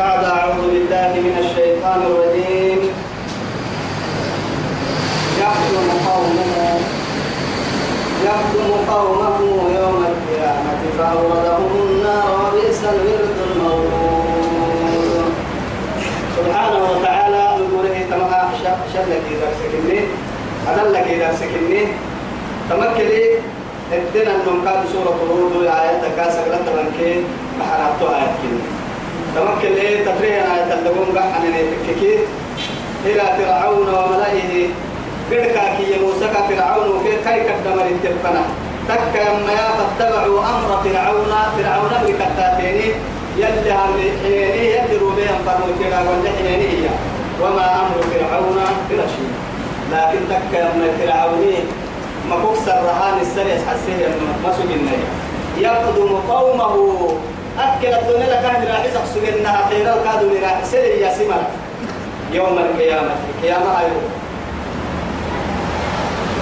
بعد 0.00 0.24
أعوذ 0.24 0.62
بالله 0.72 1.12
من 1.26 1.34
الشيطان 1.44 2.00
الرجيم. 2.10 2.80
يخدم 5.42 5.88
قومه 6.08 6.54
يخدم 8.28 8.70
قومه 8.92 9.38
يوم 9.80 10.00
القيامة 10.12 10.80
فأوردهم 10.98 11.72
النار 11.84 12.28
وبئس 12.40 12.80
الورد 12.94 13.38
المورود. 13.48 15.32
سبحانه 16.36 16.82
وتعالى 16.92 17.42
نقوله 17.60 17.96
تمام 18.10 18.48
شلك 18.94 19.22
إذا 19.34 19.48
سكني 19.60 20.00
أدلك 20.68 21.06
إذا 21.16 21.30
سكني 21.40 21.82
تمكلي 22.70 23.24
الدين 23.92 24.28
كانوا 24.64 24.84
سورة 24.92 25.20
هود 25.28 25.54
آية 25.66 26.02
كاسك 26.16 26.44
لا 26.52 26.58
تبنكي 26.66 27.12
بحرابتو 27.58 28.06
آية 28.16 28.32
كني 28.42 28.79
تمكن 29.36 29.72
إيه 29.74 30.04
تفريها 30.04 30.56
آية 30.56 30.74
اللقون 30.74 31.18
قحن 31.18 31.42
يتككي 31.46 32.18
إلى 33.06 33.22
فرعون 33.38 33.88
وملئه. 33.88 34.68
قركا 35.30 35.64
كي 35.76 35.98
موسى 36.02 36.28
فرعون 36.48 36.88
وكي 36.88 37.16
كي 37.24 37.40
قدم 37.48 37.80
التفنة 37.80 38.42
تك 38.88 39.14
يما 39.14 39.52
يا 39.52 39.68
فاتبعوا 39.78 40.40
أمر 40.40 40.70
فرعون. 40.84 41.32
فرعون 41.56 41.92
بكتاتيني 42.06 42.88
يلي 43.36 43.72
هم 43.72 43.96
يدروا 44.74 45.12
بهم 45.16 45.38
فرموتنا 45.46 45.98
والحيني 46.10 46.88
وما 47.42 47.66
أمر 47.80 47.98
فرعون 48.10 48.58
بلا 48.90 49.06
شيء. 49.06 49.32
لكن 49.92 50.20
تك 50.30 50.58
يما 50.58 50.88
فرعوني. 50.98 51.56
ما 52.30 52.36
كوكسر 52.42 52.72
رهان 52.72 53.20
السريع 53.20 53.54
حسيه 53.54 54.08
ما 54.44 54.52
سجننا 54.52 54.96
يقدم 55.58 56.16
قومه. 56.28 56.74
أكل 57.60 57.92
الدنيا 57.94 58.26
لك 58.26 58.44
أهل 58.44 58.68
راح 58.68 58.84
يسقسوا 58.84 59.22
إنها 59.38 59.68
خير 59.68 59.86
الكادو 59.94 60.28
راح 60.42 60.64
سري 60.64 61.00
يا 61.00 61.14
سمر 61.14 61.42
يوم 62.32 62.58
القيامة. 62.58 63.14
القيامة 63.30 63.70
أيوه 63.80 64.02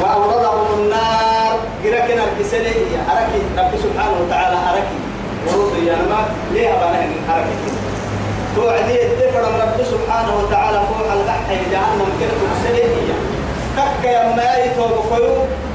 وأوردهم 0.03 0.67
النار. 0.79 1.57
جركنا 1.85 2.23
الكسلي 2.25 2.75
أركي. 3.13 3.43
رب 3.59 3.73
سبحانه 3.85 4.17
وتعالى 4.23 4.57
أركي. 4.71 4.99
ورود 5.47 5.73
يا 5.87 5.95
نما. 5.95 6.21
ليه 6.53 6.69
أبانا 6.75 7.07
من 7.07 7.23
أركي؟ 7.35 7.57
توعدي 8.57 9.03
الدفر 9.07 9.43
رب 9.63 9.79
سبحانه 9.93 10.33
وتعالى 10.41 10.79
فوق 10.89 11.13
الغحي 11.13 11.59
جهنم. 11.73 12.11
كده 12.21 12.35
كسلي 12.51 12.83
تك 13.77 14.05
يا 14.05 14.23
ما 14.37 14.51
يتوب 14.65 14.93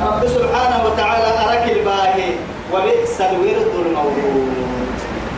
رب 0.08 0.28
سبحانه 0.28 0.86
وتعالى 0.86 1.30
أركي 1.50 1.72
الباهي. 1.80 2.30
وبئس 2.74 3.22
الورد 3.22 3.72
المورود. 3.86 4.48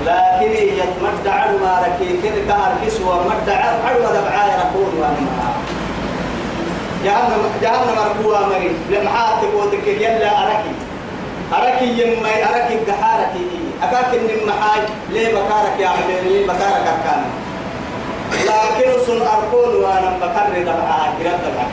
لكن 0.06 0.52
يتمد 0.53 1.28
عن 1.28 1.58
ما 1.61 1.81
ركي 1.88 2.17
كده 2.23 2.42
كهر 2.48 2.72
كسوة 2.86 3.23
مد 3.28 3.50
عن 3.50 3.73
عدوى 3.88 4.06
دبعاي 4.17 4.50
ركون 4.59 4.94
وأنا 5.00 5.53
جهنم 7.06 7.44
جهنم 7.61 7.98
ركوها 8.09 8.48
مري 8.48 8.72
لمحات 8.89 9.44
قوتك 9.53 9.88
يلا 9.88 10.31
أركي. 10.44 10.72
أركي 11.53 11.86
يمي 11.86 12.44
أركي 12.44 12.73
الدحاركي 12.76 13.48
أكاك 13.83 14.06
إن 14.16 14.48
محاج 14.48 14.81
ليه 15.09 15.28
بكارك 15.28 15.80
يا 15.80 15.88
حبيبي 15.89 16.30
ليه 16.30 16.45
بكارك 16.45 16.86
أركان؟ 16.88 17.23
لكن 18.31 19.06
سن 19.08 19.22
أركون 19.22 19.76
وأنا 19.83 20.17
بكر 20.22 20.61
دبعاي 20.61 21.09
كده 21.20 21.31
دبعاي 21.31 21.72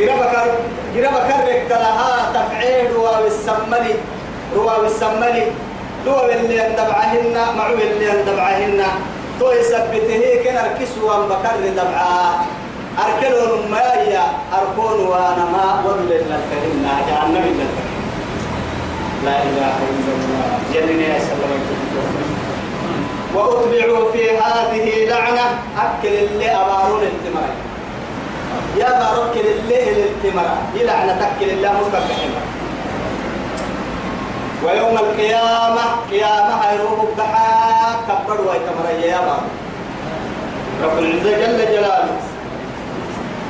كده 0.00 0.14
بكر 0.14 0.54
كده 0.96 1.10
بكرك 1.10 1.66
لها 1.70 2.32
تفعيل 2.34 2.92
روا 2.96 3.26
السملي 3.26 3.94
روا 4.56 4.86
السملي 4.86 5.42
دول 6.06 6.30
اللي 6.30 6.66
اندبعهن 6.66 7.36
معو 7.58 7.74
اللي 7.74 8.12
اندبعهن 8.12 8.80
تو 9.40 9.52
يثبته 9.52 10.22
كن 10.44 10.56
اركسوا 10.56 11.26
بكر 11.30 11.60
دبعا. 11.76 12.46
أركلون 13.04 13.70
ما 13.70 13.88
يا 14.14 14.24
أركون 14.58 15.06
وأنا 15.06 15.44
ما 15.54 15.64
ودل 15.84 16.12
الكريم. 16.12 16.88
جهنم 17.08 17.44
الكريم. 17.52 18.00
لا 19.24 19.36
إله 19.48 19.76
إلا 19.90 20.12
الله. 20.16 20.48
جنني 20.74 21.04
يا 21.04 21.18
سلام. 21.18 21.62
وأتبعوا 23.34 24.12
في 24.12 24.30
هذه 24.30 24.86
لعنة. 25.10 25.46
أكل 25.84 26.14
اللي 26.24 26.48
أبارون 26.50 27.02
التمر 27.02 27.50
يا 28.76 28.90
بارك 29.00 29.34
اللي 29.36 29.80
التمر 29.90 30.50
يلعنه 30.74 31.12
تاكل 31.20 31.50
الله 31.52 31.72
مكبحين 31.72 32.32
ويوم 34.64 34.98
القيامة 34.98 35.82
قيامة 36.10 36.54
هيروه 36.64 37.08
بحا 37.18 37.96
كبر 38.08 38.40
ويتمر 38.40 38.86
يا 39.04 39.20
رب 40.84 40.98
العزة 40.98 41.30
جل 41.30 41.58
جلاله. 41.72 42.16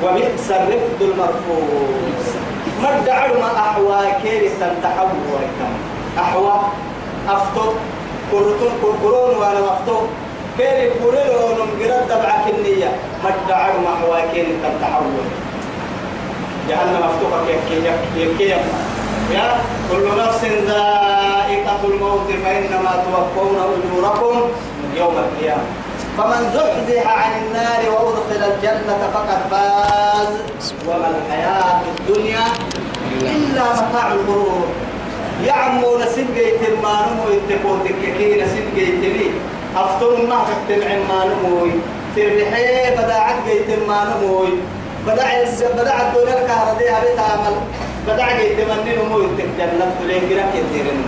وبئس 0.03 0.51
الرفد 0.51 1.01
المرفوض. 1.01 1.69
مدع 2.83 3.27
ما 3.27 3.59
أحوى 3.59 3.99
كيري 4.23 4.49
تنتحو 4.49 5.07
ويتم؟ 5.33 5.73
أحوى 6.19 6.55
أفتو 7.29 7.71
كرتون 8.31 8.71
كركرون 8.81 9.35
وأنا 9.37 9.59
مفتو 9.59 9.97
كيري 10.57 10.91
كوريلون 11.01 11.57
مقرد 11.57 12.07
دبعك 12.09 12.45
النية؟ 12.57 12.91
مدع 13.25 13.67
ما 13.67 13.93
أحوى 13.93 14.21
كيري 14.33 14.53
تنتحو 14.63 15.01
جهنم 16.69 17.01
مفتوحة 17.07 17.41
يكي 17.49 17.87
يكي 17.87 18.21
يكي 18.21 18.55
يا 19.31 19.59
كل 19.91 20.05
نفس 20.19 20.43
ذائقة 20.45 21.81
الموت 21.83 22.29
فإنما 22.45 23.03
توفون 23.05 23.55
أجوركم 23.55 24.35
يوم 24.97 25.15
القيامة. 25.17 25.63
فمن 26.17 26.51
زحزح 26.53 27.07
عن 27.07 27.31
النار 27.41 27.81
وأدخل 27.91 28.51
الجنة 28.51 29.09
فقد 29.13 29.39
فاز. 29.51 30.33
وما 30.87 31.09
الحياة 31.17 31.81
الدنيا 31.97 32.45
إلا 33.21 33.63
متاع 33.73 34.11
الغرور. 34.11 34.67
يعمو 35.45 35.97
نسيب 35.97 36.27
جيت 36.35 36.61
ما 36.83 37.05
نمو 37.07 37.25
يتكو 37.29 37.77
تككي 37.85 38.41
نسيب 38.41 38.65
جيت 38.75 39.03
لي. 39.03 39.31
أفطر 39.75 40.25
ما 40.25 40.45
تتبع 40.47 40.87
ما 40.87 41.25
نمو 41.25 41.67
تربحي 42.15 42.95
بداعت 42.95 43.35
جيت 43.47 43.69
ما 43.87 43.99
نمو 44.09 44.45
بدع 45.07 45.43
بدع 45.77 46.01
الدنيا 46.01 46.41
الكهرباء 46.41 47.03
بتعمل 48.07 48.39
بدع 48.39 48.39
يتمنى 48.39 48.95
نمو 48.95 49.17
الجنة 49.17 49.91
تلين 49.99 50.29
جرا 50.29 50.45
كثيرين 50.53 51.03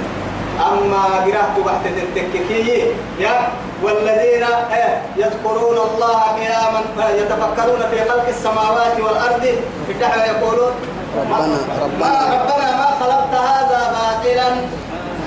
أما 0.59 1.23
جرا 1.25 1.43
تبحت 1.55 1.85
التككية 1.85 2.83
يا 3.19 3.35
والذين 3.83 4.43
إيه 4.43 5.01
يذكرون 5.17 5.77
الله 5.87 6.19
قياما 6.39 6.81
يتفكرون 7.19 7.81
في 7.91 8.09
خلق 8.09 8.27
السماوات 8.27 8.99
والأرض. 8.99 9.45
بدع 9.89 10.25
يقولون 10.25 10.73
ربنا 11.17 11.47
ما 11.47 11.73
ربنا 11.83 12.19
ربنا 12.35 12.67
ما 12.79 12.89
خلقت 12.99 13.33
هذا 13.33 13.81
باطلا. 13.95 14.49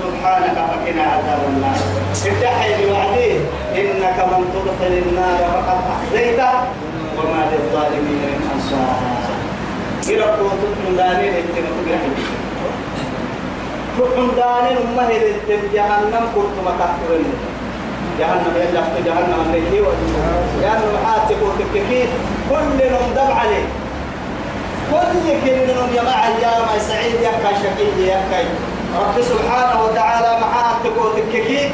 سبحانك 0.03 0.57
فقنا 0.71 1.03
عذاب 1.03 1.41
النار. 1.49 1.79
ادعي 2.27 2.87
بوعده 2.87 3.33
إنك 3.81 4.19
من 4.31 4.43
تدخل 4.55 4.93
النار 5.07 5.39
فقد 5.53 5.79
اخزيته 5.95 6.53
وما 7.17 7.43
للظالمين 7.53 8.23
من 8.33 8.51
أنصار. 8.55 9.42
إلى 10.09 10.23
قوت 10.23 10.63
دانين 10.97 11.35
التم 11.35 11.65
تجرح 11.85 12.01
كل 13.99 14.27
دانين 14.37 14.77
أمه 14.77 15.09
التم 15.11 15.63
جهنم 15.75 16.25
كنت 16.35 16.57
مكحترين 16.67 17.33
جهنم 18.19 18.55
يلا 18.57 18.83
في 18.83 19.03
جهنم 19.07 19.39
أمريكي 19.47 19.81
لأنه 20.61 20.85
محاتك 20.95 21.37
وتككي 21.43 22.05
كل 22.51 22.91
نوم 22.93 23.15
دم 23.17 23.33
عليه 23.41 23.65
كل 24.91 25.25
كنهم 25.45 25.89
يا 25.95 26.03
مع 26.03 26.29
يا 26.29 26.79
سعيد 26.79 27.15
يا 27.23 27.31
كا 27.31 27.53
شقي 27.63 28.07
يا 28.07 28.21
كاي 28.31 28.45
رب 29.01 29.23
سبحانه 29.23 29.83
وتعالى 29.85 30.41
محاتك 30.41 30.93
وتككي 31.05 31.71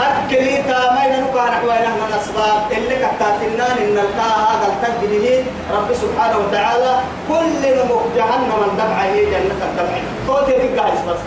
أكلي 0.00 0.56
تامين 0.68 1.12
نكا 1.22 1.44
نحو 1.52 1.68
نحن 1.68 2.00
الأسباب. 2.08 2.60
اللي 2.72 2.96
كتاتنان 3.02 3.76
إن 3.84 3.96
الكا 4.06 4.28
هذا 4.48 4.66
التقبله 4.72 5.44
رب 5.74 5.88
سبحانه 6.02 6.38
وتعالى 6.38 6.92
كل 7.28 7.62
نمو 7.78 7.98
جهنم 8.16 8.60
الدمعة 8.70 9.02
هي 9.02 9.24
جنة 9.24 9.60
الدمعة. 9.68 10.02
توتي 10.26 10.54
بقى 10.76 10.92
بس. 11.08 11.22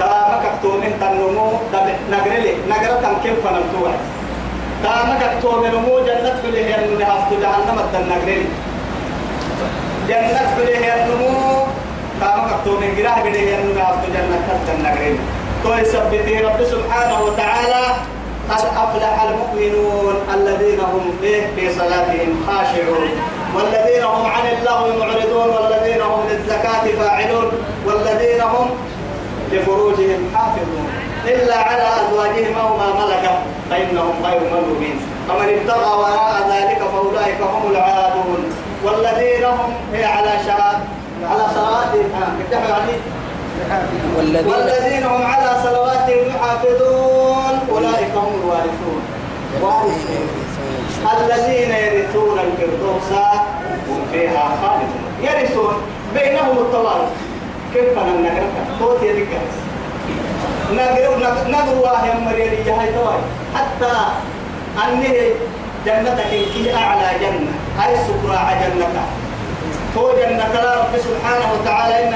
تامك 0.00 0.44
تومن 0.62 0.92
تنمو 1.00 1.46
نقرلي. 2.10 2.52
نقرة 2.70 3.20
كيف 3.22 3.36
فنمتوها 3.44 3.96
تامك 4.82 5.22
تومن 5.42 5.74
مو 5.74 5.94
جنة 6.08 6.34
فيه 6.42 6.74
أنه 6.74 7.04
هفت 7.04 7.30
جهنم 7.42 7.78
الدنقرلي 7.84 8.46
جنة 10.08 10.42
فيه 10.56 10.94
أنه 10.94 11.66
تامك 12.20 12.50
تومن 12.64 12.90
قراه 12.98 13.18
بده 13.22 13.54
أنه 13.60 13.80
هفت 13.80 14.04
جنة 14.14 14.46
الدنقرلي 14.56 15.18
توي 15.62 15.84
سبته 15.84 16.40
رب 16.40 16.64
سبحانه 16.64 17.22
وتعالى 17.22 17.84
قد 18.50 18.64
أفلح 18.76 19.22
المؤمنون 19.22 20.14
الذين 20.34 20.80
هم 20.80 21.16
إيه 21.22 21.46
في 21.56 21.74
صلاتهم 21.74 22.46
خاشعون. 22.46 23.08
والذين 23.54 24.02
هم 24.04 24.26
عن 24.26 24.46
اللغو 24.46 24.98
معرضون 24.98 25.48
والذين 25.56 26.02
هم 26.02 26.20
للزكاة 26.30 26.84
فاعلون 26.98 27.52
والذين 27.86 28.40
هم 28.40 28.70
لفروجهم 29.52 30.30
حافظون. 30.34 30.88
إلا 31.26 31.56
أزواجهم 32.00 32.54
أو 32.58 32.76
ما 32.76 32.86
ملكت 33.04 33.38
فإنهم 33.70 34.14
غير 34.24 34.40
ملومين. 34.40 35.00
فمن 35.28 35.48
ابتغى 35.58 35.92
وراء 35.98 36.34
ذلك 36.50 36.78
فأولئك 36.78 37.40
هم 37.40 37.70
العادون. 37.70 38.52
والذين 38.84 39.44
هم 39.44 39.72
هي 39.92 40.04
على 40.04 40.30
شراب 40.46 40.80
على 41.30 41.44
صلاتهم 41.54 42.10
آه. 42.14 42.68
يعني 42.68 42.92
والذين 44.16 44.46
والذين 44.46 45.04
هم 45.04 45.22
على 45.22 45.50
صلواتهم 45.64 46.28
يحافظون 46.28 47.54
أولئك 47.70 48.14
هم 48.14 48.32
الوارثون. 48.40 49.02
وارثون 49.62 50.28
الذين 51.12 51.70
يرثون 51.70 52.38
الفردوس 52.38 53.10
هم 53.88 54.00
فيها 54.12 54.44
خالدون. 54.62 55.04
يرثون 55.22 55.74
بينهم 56.14 56.58
التوارث 56.58 57.12
كيف 57.74 57.98
أنا 57.98 58.12
نقرأ 58.24 58.66
توت 58.78 59.02
يدك. 59.02 59.28
نقرأ 60.72 61.48
نقرأ 61.48 62.06
يا 62.06 62.14
مريم 62.26 62.52
توارث 62.94 63.24
حتى 63.54 63.94
أنه 64.84 65.14
جنتك 65.86 66.30
كي 66.30 66.74
أعلى 66.74 67.08
جنة. 67.20 67.52
هاي 67.78 67.96
سكرى 67.96 68.38
جنتك. 68.62 69.08
تو 69.94 70.12
جنة 70.20 70.54
رب 70.78 70.94
سبحانه 70.98 71.48
وتعالى 71.52 71.94
إن 72.08 72.14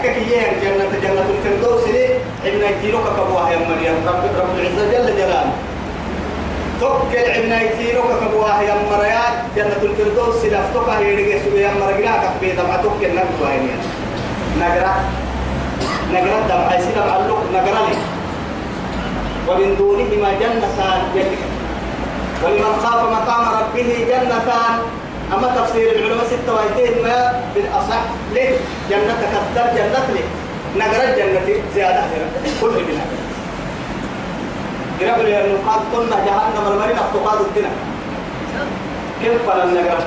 أكاكيين 0.00 0.52
جنة 0.62 0.88
جنة 1.02 1.24
الفردوس 1.34 1.84
لي 1.88 2.06
ابن 2.46 2.60
يتيروك 2.72 3.04
كبوها 3.16 3.50
يا 3.50 3.58
مريم 3.58 3.94
رب 4.06 4.22
رب 4.40 4.58
العزة 4.58 4.84
جل 4.92 5.16
جلاله 5.16 5.52
توكل 6.80 7.16
ابن 7.38 7.52
يتيروك 7.52 8.10
كبوها 8.22 8.62
يا 8.62 8.74
مريم 8.90 9.32
جنة 9.56 9.82
الفردوس 9.82 10.44
لفتوك 10.44 10.88
هيرجع 10.88 11.38
سوى 11.44 11.60
يا 11.60 11.70
مريم 11.80 12.10
كبيت 12.40 12.60
ما 12.60 12.76
توكل 12.82 13.14
نقوى 13.14 13.52
هي 13.52 13.60
نقرأ 14.60 14.94
نقرأ 16.12 16.40
دم 16.48 16.60
عايزين 16.70 16.98
معلوك 16.98 17.42
نقرأ 17.54 17.86
لي 17.88 17.96
ومن 19.48 19.76
دونهما 19.78 20.30
جنتان 20.40 21.02
يلي 21.14 21.36
ولمن 22.44 22.80
خاف 22.84 23.02
مقام 23.12 23.44
ربه 23.60 23.94
جنتان 24.08 24.74
أما 25.34 25.54
تفسير 25.56 25.92
العلماء 25.92 26.24
ستة 26.26 26.54
ويتين 26.54 27.02
ما 27.02 27.42
بالأصح 27.54 28.00
ليه 28.34 28.50
جنة 28.90 29.14
كثر 29.32 29.66
جنة 29.76 30.06
ليه 30.14 30.28
نقرأ 30.76 31.16
جنة 31.16 31.62
زيادة 31.74 32.02
كل 32.60 32.70
بنا 32.70 33.04
قرأوا 35.00 35.22
لي 35.22 35.40
أنه 35.44 35.58
قاد 35.66 35.80
قلنا 35.94 36.16
جهنم 36.26 36.72
المرين 36.72 36.98
افتقاد 36.98 37.40
الدنا 37.40 37.70
كيف 39.22 39.50
فلن 39.50 39.74
نقرأ 39.74 40.00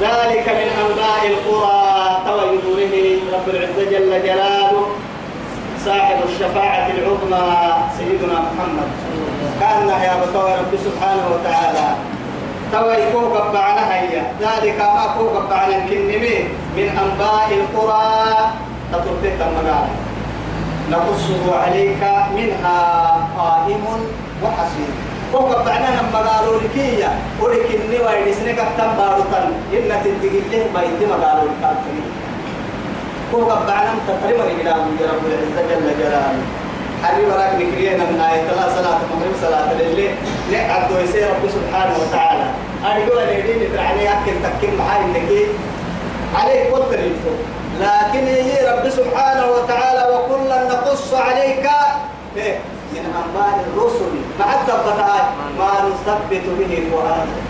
ذلك 0.00 0.48
من 0.48 0.68
أنباء 0.84 1.26
القرى 1.26 2.22
توجده 2.26 3.36
رب 3.36 3.48
العزة 3.48 3.90
جل 3.90 4.22
جلاله 4.22 4.86
صاحب 5.84 6.16
الشفاعة 6.28 6.90
العظمى 6.90 7.74
سيدنا 7.98 8.40
محمد. 8.40 9.05
كان 9.60 9.88
يا 9.88 10.14
بطوى 10.22 10.50
رب 10.60 10.72
سبحانه 10.86 11.24
وتعالى. 11.34 11.88
توي 12.72 13.12
فوق 13.12 13.52
بعنا 13.52 13.94
هيا. 13.94 14.22
ذلك 14.40 14.78
ما 14.80 15.14
فوق 15.18 15.34
بعنا 15.50 15.78
كنمي 15.88 16.36
من 16.76 16.86
أنباء 17.02 17.48
القرى. 17.60 18.50
تطرقت 18.92 19.40
المقال. 19.40 19.88
نقصه 20.90 21.44
عليك 21.62 22.02
منها 22.36 22.80
قائم 23.38 23.84
وحسيب 24.42 24.92
فوق 25.32 25.64
بعنا 25.66 25.88
لما 25.98 26.18
قالوا 26.18 26.60
لك 26.60 26.76
يا 26.76 27.10
ولك 27.42 27.66
إني 27.74 27.98
ويرسنك 28.06 28.58
تنبارطا 28.78 29.40
إن 29.72 29.90
تنتقل 30.04 30.42
له 30.52 30.62
بيت 30.74 31.00
ما 31.10 31.16
قالوا 31.26 31.48
لك 31.50 31.76
فوق 33.32 33.50
بعنا 33.66 33.94
تقريبا 34.08 34.44
إلى 34.44 34.70
رب 34.70 35.24
العزة 35.26 35.60
جل 35.70 35.86
جلاله. 35.98 36.65
حري 37.02 37.24
براك 37.26 37.54
نكرينا 37.54 38.04
آية 38.32 38.46
الله 38.52 38.68
صلاة 38.78 38.98
المغرب 39.04 39.34
صلاة 39.42 39.72
الليل 39.72 40.14
نعبد 40.52 40.92
ويسير 40.96 41.28
رب 41.30 41.50
سبحانه 41.50 41.94
وتعالى. 42.02 42.46
أرجو 42.84 43.18
أن 43.18 43.28
يدين 43.38 43.72
ترعني 43.72 44.12
أكل 44.12 44.32
تكين 44.44 44.76
محاي 44.78 45.04
النكي 45.04 45.46
عليك 46.34 46.72
قلت 46.72 46.98
لكن 47.80 48.26
يجي 48.26 48.58
رب 48.70 48.88
سبحانه 48.88 49.46
وتعالى 49.46 50.02
وكلا 50.12 50.68
نقص 50.68 51.14
عليك. 51.14 51.66
إيه؟ 52.36 52.58
من 52.92 53.04
أنباء 53.20 53.64
الرسل. 53.66 54.12
مع 54.40 54.46
ثبتها 54.66 55.30
ما 55.58 55.72
نثبت 55.88 56.44
به 56.58 56.72
فؤادك 56.90 57.40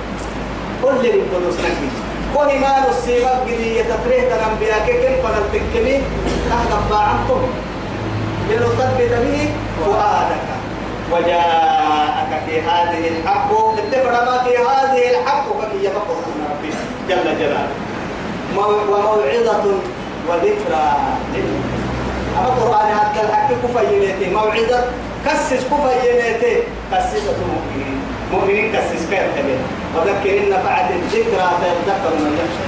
كل 0.83 1.07
القدس 1.07 1.57
نكي 1.61 1.89
كل 2.37 2.61
ما 2.61 2.73
نصيب 2.89 3.27
به 3.47 3.61
يتفريه 3.81 4.29
الأنبياء. 4.37 4.87
كيف 4.87 5.27
فنلتكمي 5.27 6.03
تحت 6.51 6.93
عنكم. 6.93 7.41
لنثبت 8.51 9.13
به 9.25 9.49
فؤادك. 9.85 10.47
وجاءك 11.13 12.33
في 12.47 12.61
هذه 12.61 13.09
الحق 13.09 13.51
اتفق 13.79 14.25
ما 14.25 14.43
في 14.45 14.57
هذه 14.57 15.03
الحق 15.11 15.47
فكي 15.61 15.85
يفقه 15.85 16.17
ربي 16.51 16.71
جل 17.09 17.39
جلاله. 17.39 17.69
وموعظة 18.57 19.65
وذكرى 20.29 20.87
أما 22.39 22.49
القرآن 22.49 22.89
حتى 22.99 23.21
الحق 23.27 23.49
كفينيتي 23.63 24.35
موعظة 24.35 24.85
كسس 25.27 25.63
كفينيتي 25.71 26.63
كسسة 26.93 27.37
المؤمنين. 27.43 28.01
مؤمنين 28.33 28.73
كسس 28.73 29.03
كيف 29.11 29.27
تبين؟ 29.37 29.63
وذكر 29.97 30.39
إن 30.39 30.51
نفعت 30.51 30.91
الذكرى 30.91 31.49
سيذكر 31.61 32.13
من 32.19 32.39
يخشى. 32.41 32.67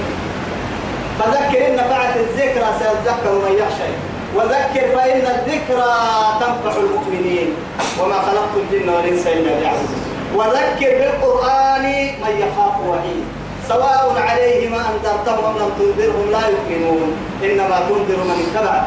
فذكر 1.19 1.67
إن 1.67 1.75
نفعت 1.75 2.15
الذكرى 2.15 2.69
سيذكر 2.79 3.31
من 3.31 3.53
يخشى 3.57 3.91
وذكر 4.35 4.85
فإن 4.95 5.25
الذكرى 5.35 5.93
تنفع 6.41 6.73
المؤمنين 6.77 7.55
وما 7.99 8.19
خلقت 8.27 8.53
الجن 8.61 8.89
والإنس 8.89 9.27
إلا 9.27 9.51
ليعبدون. 9.59 10.01
وذكر 10.35 10.91
بالقرآن 10.99 11.85
من 12.21 12.33
يخاف 12.43 12.75
وعيد. 12.87 13.25
سواء 13.69 14.05
عليهم 14.27 14.73
أنذرتهم 14.73 15.45
أم 15.45 15.55
لم 15.61 15.71
تنذرهم 15.79 16.27
لا 16.31 16.43
يؤمنون. 16.53 17.09
إنما 17.43 17.77
تنذر 17.89 18.19
من 18.29 18.37
اتبع. 18.45 18.83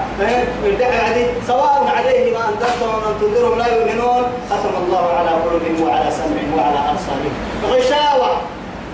سواء 1.46 1.92
عليهم 1.96 2.34
أنذرتهم 2.48 2.90
أم 2.94 3.02
لم 3.06 3.14
تنذرهم 3.20 3.58
لا 3.58 3.68
يؤمنون. 3.76 4.22
ختم 4.50 4.74
الله 4.86 5.04
على 5.18 5.30
قلوبهم 5.30 5.76
وعلى 5.82 6.08
سمعهم 6.10 6.50
وعلى 6.58 6.78
أبصارهم. 6.90 7.34
غشاوة. 7.72 8.30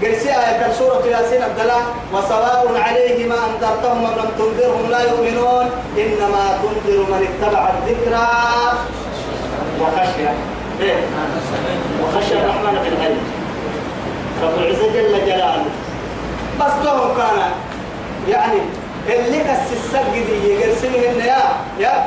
قرسي 0.03 0.29
آية 0.31 0.73
سورة 0.79 1.03
ياسين 1.07 1.43
الدلاء 1.43 1.83
وسواء 2.13 2.83
عليهم 2.87 3.33
أنذرتهم 3.33 4.05
أم 4.05 4.13
لم 4.19 4.31
تنذرهم 4.39 4.91
لا 4.91 5.01
يؤمنون 5.01 5.71
إنما 5.99 6.59
تنذر 6.63 6.99
من 6.99 7.27
اتبع 7.29 7.71
الذكرى. 7.71 8.29
وخشي 9.81 10.29
إيه؟ 10.81 10.97
وخشي 12.03 12.35
الرحمن 12.35 12.79
بالغيب 12.85 13.19
رب 14.43 14.59
العزة 14.59 14.93
جل 14.93 15.27
جلاله. 15.27 15.65
بس 16.61 16.73
لهم 16.85 17.17
كان 17.17 17.51
يعني 18.29 18.59
اللي 19.09 19.39
كسسك 19.39 20.05
دي 20.15 20.49
يقرسلهن 20.49 21.21
يا 21.27 21.39
يا 21.81 22.05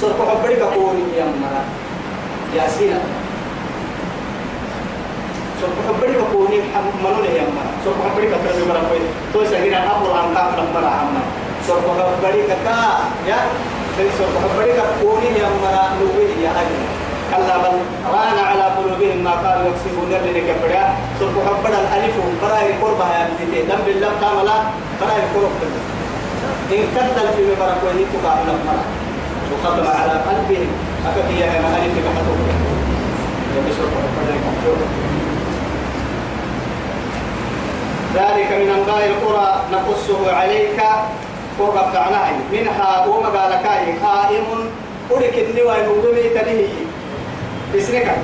صرف 0.00 0.20
حبرك 0.30 0.60
قولي 0.60 1.02
يا 1.18 1.24
مرا 1.24 1.64
يا 2.56 2.68
سينا 5.56 5.62
صرف 5.62 5.76
حبرك 5.88 6.18
قولي 6.32 6.58
منون 7.04 7.24
يا 7.36 7.44
مرا. 7.56 7.70
صرف 7.84 7.98
حبرك 8.06 8.32
كرمي 8.44 8.64
مرا 8.68 8.82
قولي 8.90 9.08
تو 9.32 9.44
سجينا 9.44 9.78
أبو 9.96 10.12
عن 10.12 10.34
كافر 10.34 10.62
مرا 10.74 10.90
عما 11.00 11.22
صرف 11.68 11.84
حبرك 11.84 12.48
كا 12.64 12.76
يا 13.28 13.38
صرف 14.18 14.34
حبرك 14.44 14.78
قولي 15.02 15.30
يا 15.40 15.48
مرا 15.62 15.84
نوي 16.00 16.26
يا 16.44 16.50
أجل 16.60 16.80
كلا 17.30 17.56
بل 17.62 17.76
ران 18.12 18.38
على 18.50 18.64
قلوبهم 18.76 19.18
ما 19.24 19.34
كانوا 19.42 19.66
يكسبون 19.70 20.10
اللي 20.14 20.40
كبرا 20.40 20.84
سوف 21.20 21.34
حبنا 21.46 21.78
الالف 21.80 22.14
براي 22.42 22.72
قربها 22.82 23.12
يا 23.18 23.28
بنتي 23.40 23.62
دم 23.62 23.80
بالله 23.86 24.10
كاملا 24.20 24.56
براي 25.00 25.22
قرب 25.34 25.54
إن 26.72 26.82
كتل 26.94 27.26
في 27.36 27.42
مبارك 27.50 27.80
وهي 27.84 28.04
تقابل 28.14 28.48
المرأة 28.56 28.86
وختم 29.50 29.86
على 30.00 30.12
قلبهم 30.26 30.70
أكد 31.06 31.30
يا 31.40 31.46
أنا 31.46 31.76
ألف 31.84 31.94
بحثوك 32.06 32.40
ذلك 38.16 38.48
من 38.60 38.68
أنباء 38.78 39.02
القرى 39.06 39.48
نقصه 39.72 40.36
عليك. 40.36 40.80
فوق 41.58 41.88
بتعناي 41.90 42.32
منها 42.52 43.06
وما 43.06 43.28
قال 43.28 43.52
كاي 43.62 43.92
قائم 44.04 44.46
أولك 45.10 45.34
النوى 45.38 45.76
نومي 45.86 46.28
تنهي. 46.28 46.68
بسنك. 47.74 48.16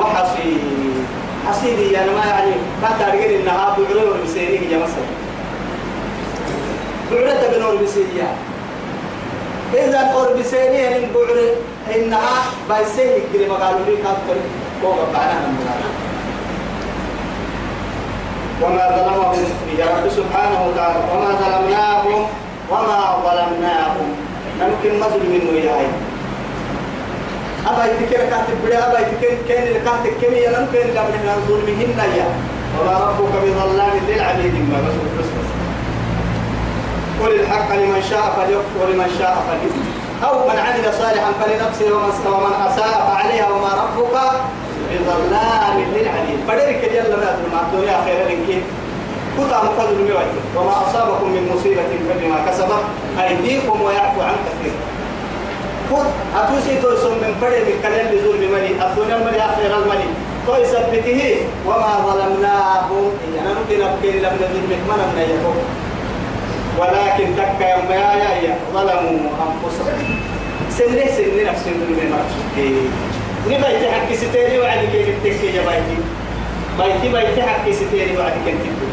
وحصيد 0.00 0.60
حصيدي 1.48 1.92
يعني 1.92 2.10
ما 2.10 2.24
يعني. 2.26 2.52
ما 2.82 2.90
تارجين 2.98 3.40
إنها 3.40 3.76
بعرور 3.78 4.16
بسيريه 4.24 4.68
يا 4.72 4.78
مثلا 4.78 5.06
بعرة 7.10 7.56
بنور 7.56 7.74
بسيريه 7.82 8.28
إذا 9.74 9.98
أور 9.98 10.32
بسيريه 10.38 10.96
إن 10.96 11.08
بعر 11.14 11.54
إنها 11.96 12.42
بيسيه 12.68 13.18
كده 13.34 13.48
ما 13.48 13.54
قالوا 13.54 13.86
لي 13.86 13.96
كاتر 13.96 14.40
فوق 14.82 14.96
بعنا 15.12 15.52
وما 18.62 18.84
ظلمهم. 18.96 19.44
يا 19.78 19.86
رب 19.94 20.04
سبحانه 20.08 20.58
وتعالى 20.66 20.98
وما 21.12 21.30
ظلمناهم 21.42 22.20
وما 22.70 23.00
ظلمناهم. 23.24 24.08
ممكن 24.60 24.92
منه 25.32 25.50
يا 25.64 25.72
عين 25.72 25.92
أبا 27.66 27.84
يتكر 27.84 28.20
كاتب 28.28 28.56
بڑے 28.64 28.76
أبا 28.76 28.98
يتكر 28.98 29.32
كأن 29.48 29.66
كاتب 29.84 30.12
كم 30.20 30.32
يلم 30.32 30.64
كان 30.72 30.88
قبل 30.98 31.14
أن 31.16 31.40
ظلمهن 31.48 32.00
يا. 32.16 32.28
وما 32.76 32.94
ربك 32.98 33.32
بظلام 33.44 33.94
للعبيد 34.08 34.54
ما 34.72 34.78
بس 34.84 34.96
بس 35.18 35.28
قل 37.20 37.32
الحق 37.40 37.70
لمن 37.74 38.02
شاء 38.10 38.26
فليكفر 38.36 38.76
ولمن 38.80 39.10
شاء 39.18 39.34
فليؤمن 39.48 39.86
أو 40.24 40.48
من 40.48 40.58
عمل 40.58 40.86
صالحا 41.00 41.30
فلنفسه 41.40 41.88
ومن 42.34 42.54
أساء 42.68 42.94
فعليها. 43.08 43.48
وما 43.50 43.72
ربك 43.82 44.16
بظلام 44.90 45.76
للعبيد 45.94 46.38
فدرك 46.48 46.80
جل 46.94 47.10
ما 47.52 47.60
الدنيا 47.62 47.96
خير 48.04 48.18
لك 48.28 48.62
كتا 49.38 49.58
مقدر 49.64 49.94
ميوي 50.06 50.26
وما 50.56 50.74
أصابكم 50.86 51.28
من 51.30 51.42
مصيبة 51.54 51.90
فبما 52.08 52.38
كسبت 52.46 52.82
أيديكم 53.20 53.82
ويعفو 53.82 54.20
عن 54.20 54.36
كثير. 54.46 54.72
خذ 55.90 56.06
أتوسي 56.36 56.82
توسم 56.82 57.14
من 57.22 57.34
فرد 57.40 57.62
من 57.68 57.76
كلام 57.82 58.06
لظلم 58.14 58.52
ملي 58.52 58.70
الدنيا 58.86 59.16
الملي 59.16 59.40
آخر 59.40 59.62
الملي 59.82 60.08
توي 60.46 60.64
سبته. 60.64 61.20
وما 61.66 61.92
ظلمناهم. 62.06 63.04
إذا 63.28 63.40
ممكن 63.58 63.82
أبكي 63.82 64.18
لم 64.18 64.34
نظلمك 64.42 64.82
من 64.88 65.00
النيتهم 65.06 65.56
ولكن 66.78 67.36
تك 67.36 67.60
يا 67.60 68.10
يا 68.44 68.58
ظلموا 68.74 69.30
أنفسهم. 69.46 70.20
سنة 70.70 71.06
سنة 71.16 71.50
نفس 71.50 71.64
الظلم 71.66 72.00
مرشدي 72.12 72.70
نبيت 73.46 73.90
حكي 73.92 74.16
ستيري 74.16 74.58
وعدي 74.58 74.86
كيف 74.86 75.08
تكي 75.24 75.46
يا 75.56 75.62
بيتي 75.62 75.96
بيتي 76.78 77.08
بيتي 77.12 77.42
حكي 77.42 77.72
ستيري 77.72 78.16
وعدي 78.18 78.40
كيف 78.46 78.54
تكي 78.54 78.90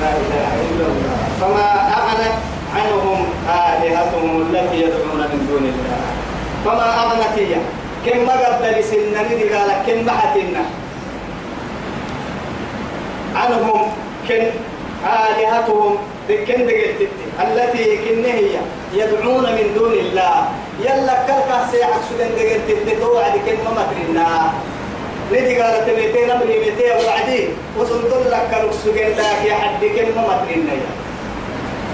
لا 0.00 0.10
إله 0.10 0.48
إلا 0.70 0.86
الله 0.86 1.18
فما 1.40 1.68
أغنت 1.98 2.34
عنهم 2.76 3.24
آلهتهم 3.48 4.42
التي 4.42 4.76
يدعون 4.82 5.20
من 5.20 5.46
دون 5.50 5.64
الله 5.72 6.00
فما 6.64 7.02
أغنت 7.02 7.38
هي 7.38 7.54
كم 8.06 8.24
مقدر 8.26 8.80
سنني 8.82 9.42
قال 9.54 9.70
كم 9.86 10.04
بحتنا 10.04 10.62
عنهم 13.34 13.80
كن 14.28 14.44
آلهتهم 15.06 15.96
كن 16.28 16.66
دقلت 16.66 17.08
التي 17.40 17.96
كن 17.96 18.24
هي 18.24 18.54
يدعون 18.92 19.42
من 19.42 19.66
دون 19.74 19.92
الله. 19.92 20.48
يلا 20.80 21.14
كلك 21.26 21.50
سيعك 21.70 22.00
سدن 22.10 22.30
دقلت 22.36 23.00
توعد 23.00 23.32
كن 23.46 23.58
ما 23.64 23.70
مدرنا. 23.78 24.52
ندي 25.32 25.62
قالت 25.62 25.90
ميتين 25.90 26.30
أمري 26.30 26.58
ميتين 26.58 26.96
وعدي. 27.06 27.48
وصلت 27.78 28.12
لك 28.32 28.48
كلك 28.50 28.72
سجن 28.84 29.08
لك 29.18 29.40
يا 29.44 29.54
حد 29.54 29.82
مدرنا. 30.30 30.72
يا 30.72 30.90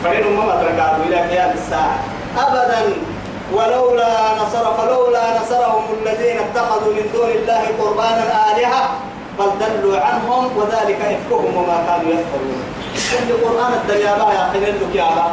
فإن 0.04 0.24
ما 0.36 0.44
مدرك 0.44 0.78
إلى 1.06 1.16
قيام 1.16 1.50
الساعة. 1.54 1.98
أبدا. 2.38 2.80
ولولا 3.52 4.34
نصر 4.40 4.74
فلولا 4.74 5.40
نصرهم 5.40 5.84
الذين 6.00 6.36
اتخذوا 6.38 6.92
من 6.92 7.10
دون 7.14 7.30
الله 7.30 7.62
قربانا 7.78 8.24
آلهة 8.50 8.82
بل 9.38 9.50
دلوا 9.60 9.98
عنهم 10.00 10.56
وذلك 10.56 11.00
إفكهم 11.00 11.56
وما 11.56 11.78
كانوا 11.86 12.12
يفعلون. 12.12 12.62
كل 12.94 13.28
قرآن 13.44 13.72
الدنيا 13.72 14.12
يا 14.36 14.50
خليل 14.52 14.74
لك 14.80 14.94
يا 14.94 15.04
با 15.04 15.26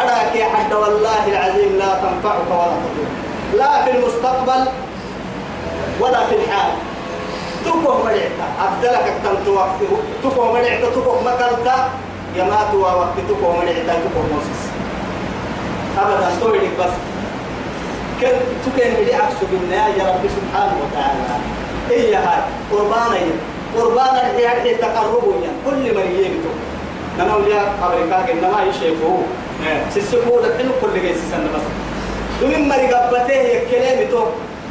أراك 0.00 0.36
يا 0.36 0.44
حد 0.44 0.72
والله 0.72 1.22
العظيم 1.32 1.72
لا 1.78 1.90
تنفعك 2.02 2.48
ولا 2.50 2.76
تضر. 2.82 3.08
لا 3.58 3.84
في 3.84 3.90
المستقبل 3.90 4.62
ولا 6.00 6.26
في 6.26 6.34
الحال. 6.36 6.72
تكو 7.64 7.92
مرعتا 8.04 8.46
أبدلك 8.64 9.04
أكتمت 9.10 9.48
وقت 9.48 9.80
تكو 10.24 10.42
مرعتا 10.52 10.90
تكو 10.94 11.12
مكرتا 11.26 11.76
يمات 12.36 12.74
وقت 12.74 13.16
تكو 13.28 13.46
مرعتا 13.52 13.94
تكو 14.04 14.20
موسس 14.32 14.62
أبدا 15.98 16.28
تولي 16.40 16.70
بس. 16.78 16.94
كن 18.20 18.36
تكين 18.64 18.94
بدي 18.94 19.14
عكس 19.14 19.38
بالنهاية 19.52 19.94
يا 19.98 20.04
رب 20.08 20.24
سبحانه 20.36 20.76
وتعالى. 20.82 21.20
إيه 21.90 22.18
هاي؟ 22.18 22.40
قربانا 22.72 23.18
قربانا 23.76 24.36
هي 24.36 24.74
تقربوا 24.74 25.32
كل 25.66 25.84
من 25.96 26.06
يبتو 26.18 26.52
نما 27.18 27.34
وليا 27.36 27.62
أمريكا 27.84 28.32
إنما 28.32 28.62
يشيكوا 28.70 29.18
سيسكوا 29.94 30.42
دحين 30.42 30.70
كل 30.82 31.00
جيس 31.00 31.16
سنة 31.30 31.48
بس 31.54 31.64
دون 32.40 32.68
مري 32.68 32.86
قبته 32.94 33.32
هي 33.34 33.60
كلام 33.70 34.10
تو 34.10 34.24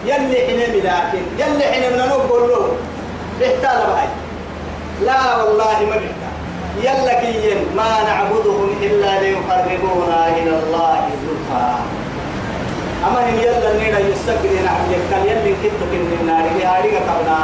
يلي 0.06 0.38
حنا 0.48 0.66
لكن 0.78 1.22
يلي 1.40 1.64
حنا 1.74 1.90
من 1.90 1.98
نقول 2.10 2.50
له 2.50 2.72
احتال 3.46 3.88
بهاي 3.88 4.08
لا 5.06 5.36
والله 5.44 5.78
ما 5.90 5.96
بيحتال 6.02 6.34
يلا 6.84 7.14
كين 7.22 7.58
ما 7.78 8.04
نعبدهم 8.08 8.70
إلا 8.82 9.22
ليقربونا 9.22 10.28
إلى 10.38 10.54
الله 10.60 11.10
زلفى. 11.22 11.68
أما 13.08 13.20
هم 13.30 13.38
يلا 13.40 13.70
نيرا 13.80 14.00
يستقري 14.00 14.60
نعم 14.66 14.82
يكال 14.92 15.24
يلي 15.32 15.54
كتو 15.64 15.86
كن 15.92 16.06
النار 16.22 16.46
هي 16.56 16.66
هاريغا 16.66 17.00
قبنا 17.10 17.38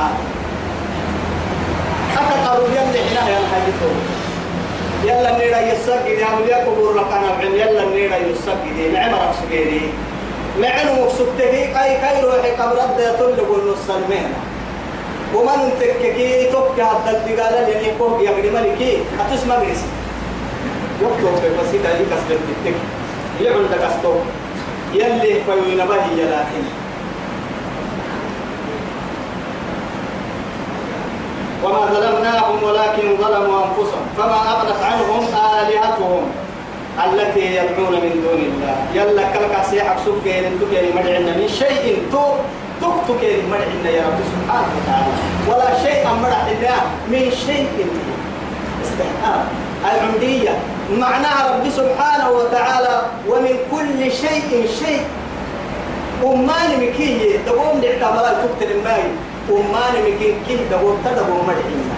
حتى 2.15 2.35
قالوا 2.47 2.67
يلي 2.67 2.99
حنا 3.09 3.29
ينحيطو 3.29 3.91
يلا 5.03 5.37
نيرا 5.37 5.59
يستقري 5.59 6.21
يا 6.21 6.27
مليا 6.39 6.57
قبور 6.65 6.93
لقنا 6.95 7.35
بعين 7.37 7.55
يلا 7.55 7.85
نيرا 7.85 8.17
يستقري 8.17 8.91
نعم 8.93 9.13
رقصقيني 9.15 9.81
نعم 10.61 10.99
مقصدته 10.99 11.53
أي 11.83 11.91
كي 12.01 12.21
روحي 12.25 12.51
قبر 12.51 12.83
أبدا 12.83 13.09
يطلقوا 13.09 13.57
النصالمين 13.57 14.29
ومن 15.35 15.59
تككي 15.79 16.51
توك 16.51 16.79
هذا 16.79 17.11
الدجال 17.17 17.53
اللي 17.53 17.87
يقول 17.87 18.21
يا 18.21 18.29
ابن 18.29 18.53
ملكي. 18.53 18.97
هتسمع 19.19 19.55
بس 19.55 19.81
وقت 21.03 21.21
بس 21.59 21.69
إذا 21.73 21.89
يكسر 21.99 22.37
التك 22.49 22.77
يعمل 23.41 23.65
دكستو 23.73 24.13
يلي 24.93 25.33
فيوين 25.45 25.77
به 25.77 26.05
لكن. 26.17 26.80
وما 31.63 31.85
ظلمناهم 31.93 32.63
ولكن 32.63 33.17
ظلموا 33.21 33.57
أنفسهم. 33.65 34.05
فما 34.17 34.39
أغنت 34.53 34.81
عنهم 34.83 35.23
آلهتهم 35.59 36.23
التي 37.05 37.45
يدعون 37.55 37.93
من 38.03 38.13
دون 38.23 38.41
الله. 38.49 38.75
يلا 38.95 39.23
كلك 39.33 39.53
سيحك 39.69 39.97
سكين 40.05 40.43
تكين 40.61 40.95
مدعنا 40.95 41.31
من 41.37 41.47
شيء 41.47 42.07
تو 42.11 42.23
تكتك 42.81 43.23
مدعنا 43.51 43.89
يا 43.89 44.03
رب 44.07 44.19
سبحانه 44.33 44.69
وتعالى. 44.77 45.13
ولا 45.49 45.69
شيء 45.83 46.03
مدعنا 46.23 46.75
من 47.07 47.31
شيء. 47.45 47.87
استحقاق. 48.83 49.45
العمدية. 49.85 50.53
معناها 50.97 51.55
رب 51.55 51.69
سبحانه 51.69 52.29
وتعالى 52.29 53.01
ومن 53.29 53.55
كل 53.71 54.11
شيء 54.11 54.69
شيء. 54.79 55.03
أمان 56.23 56.69
مكي 56.81 57.39
تقوم 57.45 57.81
لاعتبار 57.81 58.35
تكتر 58.43 58.71
الماي 58.75 59.03
أمان 59.51 59.93
مكي 60.05 60.35
كي 60.47 60.57
تقوم 60.71 60.97
تدقوم 61.05 61.47
مدعنا 61.47 61.95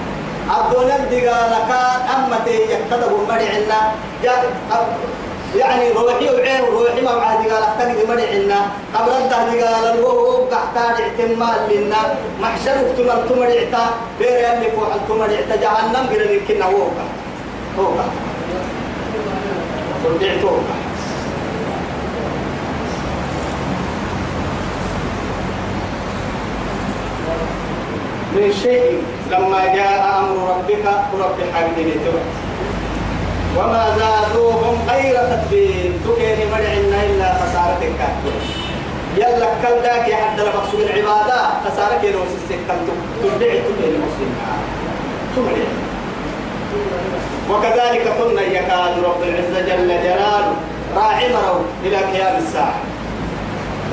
الدنيا 0.58 0.96
الدقالك 0.96 1.72
أما 2.16 2.38
يكتدقوم 2.48 3.24
مدعنا 3.30 3.80
يعني 5.56 5.92
روحي 5.92 6.30
وعين 6.36 6.64
روحي 6.66 7.02
ما 7.02 7.16
بعد 7.16 7.38
قال 7.38 7.64
اختني 7.64 7.94
مري 8.10 8.26
عنا 8.34 8.60
قبل 8.96 9.12
انت 9.12 9.34
قال 9.34 9.86
الوهو 9.94 10.46
قحتار 10.46 10.96
اعتمال 11.04 11.62
لنا. 11.70 12.02
محشر 12.42 12.72
اكتمر 12.72 13.18
تمر 13.30 13.46
اعتا 13.46 13.86
بير 14.20 14.54
اللي 14.54 14.72
فوق 14.76 14.94
التمر 14.94 15.30
اعتا 15.36 15.56
جهنم 15.62 16.06
غير 16.10 16.32
يمكن 16.32 16.62
هو 16.62 16.84
هو 17.80 17.86
قلت 20.06 20.24
من 28.36 28.54
شيء 28.64 29.04
لما 29.32 29.66
جاء 29.76 30.20
أمر 30.20 30.50
ربك 30.50 30.86
رب 31.20 31.38
حبيبي 31.54 32.00
وما 33.58 33.86
زادوهم 34.00 34.78
غير 34.90 35.16
تتبين 35.16 35.94
تكين 36.06 36.38
مرعنا 36.52 37.04
إلا 37.04 37.34
خسارة 37.34 37.82
الكافر 37.82 38.36
يلا 39.18 39.46
كل 39.62 39.84
ذاك 39.84 40.14
حد 40.14 40.40
لبقصوا 40.40 40.80
العبادة 40.80 41.40
خسارة 41.66 42.02
كيلو 42.02 42.20
سيستكل 42.34 42.80
تبدع 43.24 43.48
تكين 43.48 43.94
مسلم 44.04 44.32
تمرع 45.36 45.68
وكذلك 47.52 48.14
كنا 48.20 48.42
يكاد 48.42 49.04
رب 49.04 49.24
العزة 49.24 49.62
جل 49.62 49.88
جلاله 49.88 50.54
راعي 50.96 51.34
مروا 51.34 51.64
إلى 51.86 51.98
قيام 51.98 52.38
الساعة. 52.38 52.76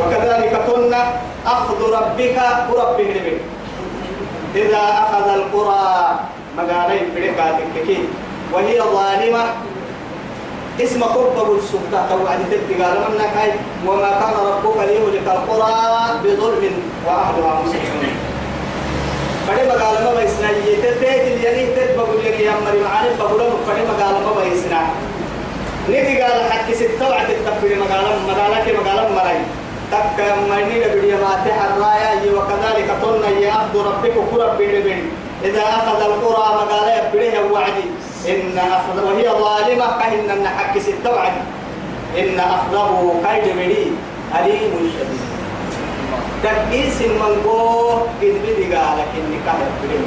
وكذلك 0.01 0.61
كنا 0.67 1.13
أخذ 1.47 1.93
ربك 1.93 2.37
وربه 2.71 3.05
لبك 3.05 3.41
إذا 4.55 4.83
أخذ 5.03 5.29
القرى 5.29 6.21
مقالين 6.59 7.05
بركاتك 7.15 7.87
كيف 7.87 7.99
وهي 8.53 8.81
ظالمة. 8.81 9.45
اسم 10.81 11.05
قرب 11.05 11.59
السلطة 11.59 12.07
توعد 12.09 12.39
تبقى 12.51 12.95
لمن 12.95 13.19
كاي 13.35 13.53
وما 13.87 14.11
كان 14.21 14.35
ربك 14.47 14.77
ليهلك 14.77 15.27
القرى 15.27 15.75
بظلم 16.25 16.73
وأهلها 17.07 17.63
مصلحون 17.63 18.05
فدي 19.49 19.63
مقال 19.69 20.05
ما 20.05 20.21
بيسنا؟ 20.21 20.51
يتبيت 20.51 21.23
اليني 21.23 21.67
تتبقى 21.77 22.07
اليني 22.21 22.45
يمري 22.45 22.81
معاني 22.85 23.09
بقوله 23.19 23.51
فدي 23.69 23.83
مقال 23.83 24.15
ما 24.25 24.43
بيسنا؟ 24.43 24.81
نيجي 25.89 26.23
قال 26.23 26.53
حكي 26.53 26.75
ستة 26.75 27.09
وعد 27.11 27.31
التفكير 27.31 27.79
مقال 27.79 28.05
مقالك 28.29 28.75
مقال 28.81 29.41
تك 29.91 30.19
ميني 30.51 30.85
لبدي 30.85 31.13
ما 31.13 31.33
تحرايا 31.47 32.15
وكذلك 32.37 32.89
يا 33.41 33.53
عبد 33.53 33.77
ربك 33.77 34.15
كرب 34.31 34.59
بيد 34.59 34.87
إذا 35.45 35.63
أخذ 35.63 36.01
القرى 36.03 36.47
مقال 36.61 36.89
يبريه 36.99 37.41
وعدي. 37.53 37.87
إن 38.29 38.59
أخذ 38.59 39.05
وهي 39.05 39.29
ظالمة 39.29 39.99
كأن 39.99 40.31
أن 40.31 40.49
حك 40.49 40.79
ستة 40.79 41.11
وعدي. 41.15 41.43
إن 42.19 42.41
أخذه 42.41 43.15
كيد 43.25 43.57
بدي 43.57 43.85
أليم 44.39 44.73
شديد. 44.95 45.21
تكيس 46.45 47.03
من 47.03 47.43
قو 47.45 47.99
إذ 48.23 48.35
بدي 48.45 48.75
قالك 48.75 49.11
إني 49.17 49.39
كهر 49.47 49.69
بدي 49.85 49.99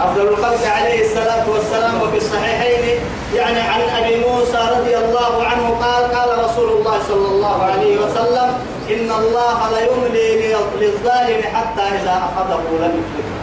أفضل 0.00 0.28
الخلق 0.28 0.66
عليه 0.76 1.04
الصلاة 1.04 1.50
والسلام 1.50 2.02
وفي 2.02 2.16
الصحيحين 2.16 2.98
يعني 3.34 3.60
عن 3.60 3.80
أبي 3.80 4.16
موسى 4.16 4.58
رضي 4.76 4.96
الله 4.96 5.44
عنه 5.44 5.68
قال 5.82 6.02
قال 6.16 6.44
رسول 6.44 6.68
الله 6.68 6.98
صلى 7.08 7.28
الله 7.28 7.62
عليه 7.62 7.98
وسلم 7.98 8.48
إن 8.90 9.10
الله 9.20 9.58
ليملي 9.74 10.54
للظالم 10.80 11.42
حتى 11.54 11.82
إذا 11.82 12.22
أخذه 12.28 12.62
لم 12.80 12.92
يفلته. 13.00 13.34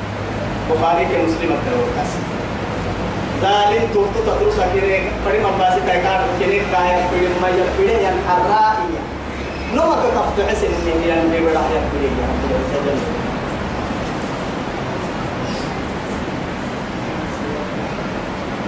بخاري 0.71 1.05
مسلم 1.05 1.51
التوكس 1.57 2.11
ظالم 3.41 3.83
توتو 3.93 4.19
تدرس 4.25 4.59
كيري 4.73 5.11
فريم 5.25 5.45
أباسي 5.45 5.81
تايكار 5.87 6.21
كيري 6.39 6.59
كايا 6.59 7.07
كيري 7.11 7.27
ما 7.41 7.49
يبيري 7.49 8.03
ين 8.03 8.17
حرائية. 8.27 9.01
نوما 9.75 9.95
كفتو 9.95 10.49
حسن 10.49 10.67
من 10.67 11.03
ين 11.07 11.31
بيبرا 11.31 11.61
يبيري 11.75 12.11
ين 12.19 13.30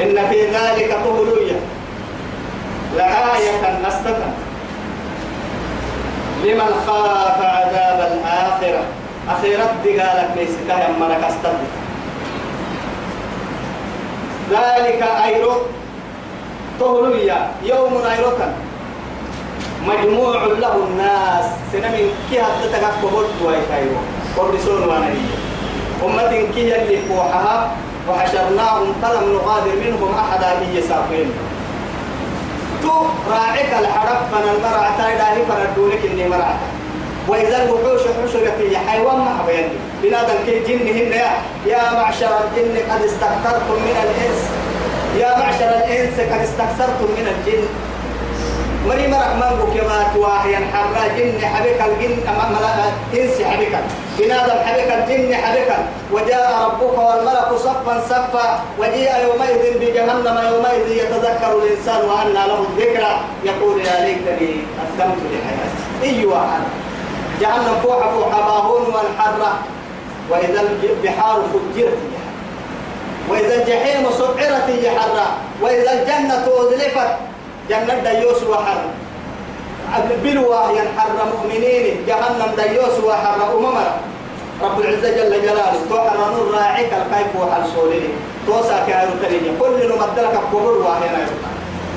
إن 0.01 0.27
في 0.29 0.45
ذلك 0.47 0.91
قولية 0.91 1.59
لآية 2.97 3.79
نستة 3.87 4.17
لمن 6.43 6.71
خاف 6.87 7.41
عذاب 7.41 8.11
الآخرة. 8.11 8.83
أخيرا 9.29 9.65
قالت 9.85 10.37
ميسكا 10.37 10.89
ملك 10.99 11.23
استد 11.23 11.57
ذلك 14.51 15.01
أيرو 15.25 15.53
قولية 16.79 17.47
يوم 17.63 18.01
أيروكا 18.11 18.53
مجموع 19.87 20.43
له 20.43 20.75
الناس. 20.75 21.45
سنمين 21.71 22.09
كي 22.29 22.39
هدتك 22.41 22.83
قبول 23.03 23.25
دوي 23.41 23.55
كايرو 23.69 23.95
قبل 24.37 24.57
وأنا 24.89 25.13
أمة 26.05 26.31
كي 26.55 26.81
اللي 26.81 26.97
فوحها. 27.07 27.71
وحشرناهم 28.09 28.93
فلم 29.01 29.33
نغادر 29.33 29.75
منهم 29.85 30.15
أحدا 30.15 30.49
هي 30.59 30.81
ساقين 30.81 31.31
تو 32.83 33.05
راعك 33.31 33.71
الحرب 33.79 34.17
فن 34.31 34.45
المرعى 34.55 34.89
تايدا 34.97 35.23
هي 35.23 35.45
فردولك 35.45 36.05
إني 36.11 36.29
مرعى. 36.29 36.55
وإذا 37.27 37.63
الوحوش 37.63 38.01
حشرت 38.01 38.57
هي 38.59 38.77
حيوان 38.77 39.17
ما 39.17 39.37
حبين 39.39 39.69
بنادم 40.03 40.37
كي 40.45 40.59
جن 40.59 40.87
هن 40.87 41.13
يا 41.65 41.93
معشر 41.93 42.31
الجن 42.43 42.75
قد 42.91 43.01
استكثرتم 43.01 43.77
من 43.87 43.95
الإنس. 44.03 44.41
يا 45.17 45.37
معشر 45.37 45.69
الإنس 45.69 46.19
قد 46.19 46.41
استكثرتم 46.41 47.09
من 47.17 47.27
الجن. 47.33 47.63
مري 48.87 49.07
مرق 49.07 49.35
مانغو 49.39 49.65
كما 49.73 50.11
تواهي 50.13 50.55
حرا 50.55 51.07
جن 51.17 51.45
حبك 51.45 51.81
الجن 51.87 52.27
أمام 52.27 52.53
إنس 53.13 53.41
حبك 53.41 53.75
بنادم 54.19 54.59
حبك 54.65 54.89
الجن 54.91 55.35
حبك 55.35 55.71
وجاء 56.11 56.51
ربك 56.65 56.97
والملك 56.97 57.49
صفا 57.57 58.01
صفا. 58.09 58.59
وجيء 58.79 59.11
يومئذ 59.23 59.79
بجهنم 59.79 60.37
يومئذ 60.51 60.87
يتذكر 60.91 61.51
الإنسان 61.57 62.01
وأنى 62.09 62.33
له 62.33 62.65
الذكرى. 62.69 63.13
يقول 63.43 63.81
يا 63.85 64.05
ليتني 64.05 64.51
قدمت 64.77 65.21
لحياتي. 65.31 65.83
أيوة. 66.03 66.45
جهنم 67.41 67.75
فوح 67.83 68.07
فوح 68.15 68.31
باهون 68.47 68.85
والحرة 68.93 69.51
وإذا 70.29 70.61
البحار 70.83 71.41
فجرت 71.53 71.97
وإذا 73.29 73.55
الجحيم 73.55 74.03
سعرت 74.19 74.69
يحرى 74.69 75.27
وإذا 75.61 75.91
الجنة 75.93 76.45
أزلفت. 76.61 77.32
جنة 77.69 78.13
ديوس 78.13 78.43
وحر. 78.43 78.79
بلوى 80.23 80.61
ينحر 80.77 81.09
مؤمنين 81.33 81.85
جهنم 82.07 82.51
ديوس 82.57 82.95
وحر 83.03 83.37
أممر. 83.57 83.91
رب 84.61 84.79
العزة 84.79 85.09
جل 85.17 85.41
جلاله 85.41 85.79
توحر 85.89 86.17
نور 86.31 86.51
راعيك 86.53 86.91
الكيف 86.93 87.35
وحل 87.39 87.63
سولي 87.75 88.09
توسا 88.47 88.85
كايرو 88.87 89.11
تريني 89.23 89.49
كل 89.59 89.77
نمدلك 89.89 90.33
الكبر 90.43 90.77
وهنا 90.77 91.27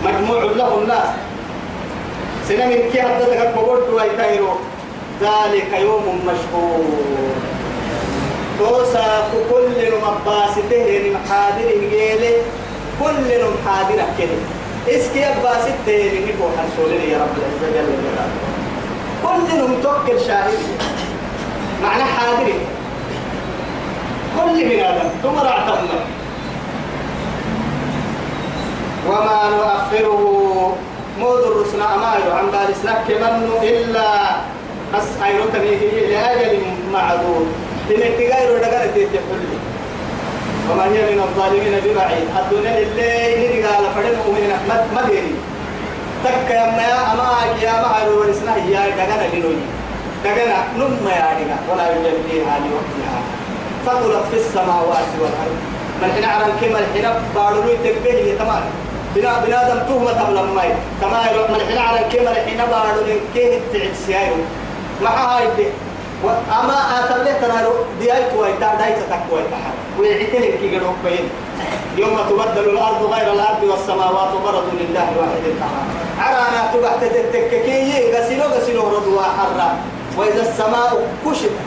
مجموع 0.05 0.43
له 0.43 0.79
الناس. 0.79 1.09
سنة 2.49 2.67
من 2.67 2.91
كي 2.93 3.01
هدتك 3.01 3.41
الكبر 3.47 3.81
وكايرو 3.95 4.49
ذلك 5.21 5.71
يوم 5.81 6.21
مشهور. 6.27 6.85
توسا 8.59 9.29
كل 9.51 9.77
نمباسته 9.93 10.87
نمحاضر 11.05 11.69
نجيلي 11.83 12.33
كل 13.01 13.27
نمحاضر 13.43 13.99
كده 14.19 14.39
اسكي 14.89 15.25
أبا 15.27 15.53
ستة 15.61 15.97
اللي 15.97 16.21
نفو 16.33 16.45
حسولي 16.59 17.11
يا 17.11 17.19
رب 17.19 17.35
العزة 17.39 17.69
جل 17.75 17.89
جلاله. 18.03 18.37
كل 19.23 19.83
توكل 19.83 20.21
شاهد 20.27 20.59
معنى 21.83 22.05
حاضر 22.05 22.53
كل 24.37 24.65
من 24.65 24.81
آدم 24.81 25.09
ثم 25.23 25.37
اعتمنا 25.47 26.01
وما 29.09 29.51
نؤخره. 29.51 30.77
مود 31.21 31.43
الرسنا 31.43 31.95
أماير 31.95 32.33
عن 32.33 32.47
بالسنك 32.51 32.99
كمن 33.09 33.51
إلا 33.63 34.11
بس 34.95 35.09
أيرتني 35.25 35.77
لأجل 36.11 36.59
معدود. 36.93 37.47
تنك 37.89 38.17
غير 38.19 38.59
دقرة 38.59 38.87
تتحلي 38.87 39.57
وما 40.71 40.85
هي 40.85 41.15
من 41.15 41.21
الظالمين 41.27 41.75
ببعيد. 41.85 42.27
الدنيا 42.41 42.79
اللي 42.79 43.49
نرجع 43.49 43.81
لفرد 43.81 44.17
مؤمنين 44.27 44.51
ما 44.95 45.03
ديري 45.09 45.35
تك 46.25 46.51
يا 46.51 46.67
ما 46.79 47.13
أما 47.13 47.29
يا 47.63 47.73
ما 47.73 47.89
هرو 47.97 48.21
ورسنا 48.21 48.55
هي 48.55 48.73
دعنا 48.73 49.17
لنوي 49.33 49.57
دعنا 50.25 50.59
نم 50.79 51.09
يا 51.09 51.29
دعنا 51.39 51.59
ولا 51.69 51.85
يجليها 51.91 52.55
لوقتها. 52.65 53.19
فطلت 53.87 54.25
في 54.31 54.37
السماوات 54.37 55.11
والأرض. 55.21 55.59
من 56.03 56.13
حين 56.15 56.25
عرن 56.25 56.53
كما 56.61 56.79
الحين 56.79 57.07
بارلو 57.35 57.73
تكبه 57.85 58.37
تمام. 58.39 58.63
بنا 59.15 59.33
بنادم 59.45 59.79
تهمة 59.89 60.53
ماي. 60.57 60.71
كما 61.01 61.19
من 61.53 61.61
حين 61.69 61.79
عرن 61.79 62.05
كما 62.13 62.31
الحين 62.31 62.61
بارلو 62.73 63.21
كيه 63.35 63.61
تعسيايو 63.73 64.37
ما 65.03 65.11
هاي 65.11 65.47
وأما 66.25 66.77
أتبليه 66.99 67.33
تنالو 67.33 67.73
ديايت 68.01 68.33
ويتا 68.39 68.75
دايت 68.75 68.99
تكوي 69.11 69.43
تحر 69.53 69.75
ويعتلك 70.01 70.59
كي 70.61 70.77
قدوك 70.77 70.97
بين 71.05 71.29
يوم 71.97 72.19
تبدل 72.31 72.71
الأرض 72.71 73.13
غير 73.13 73.33
الأرض 73.33 73.63
والسماوات 73.63 74.33
برضو 74.45 74.71
لله 74.81 75.09
الواحد 75.13 75.43
القهار 75.47 75.87
عرانا 76.19 76.73
تبعت 76.75 77.05
تتككي 77.05 78.13
غسلو 78.13 78.45
غسلو 78.45 78.83
ردوا 78.97 79.23
حرا 79.23 79.77
وإذا 80.19 80.43
السماء 80.43 81.07
كشفت 81.27 81.67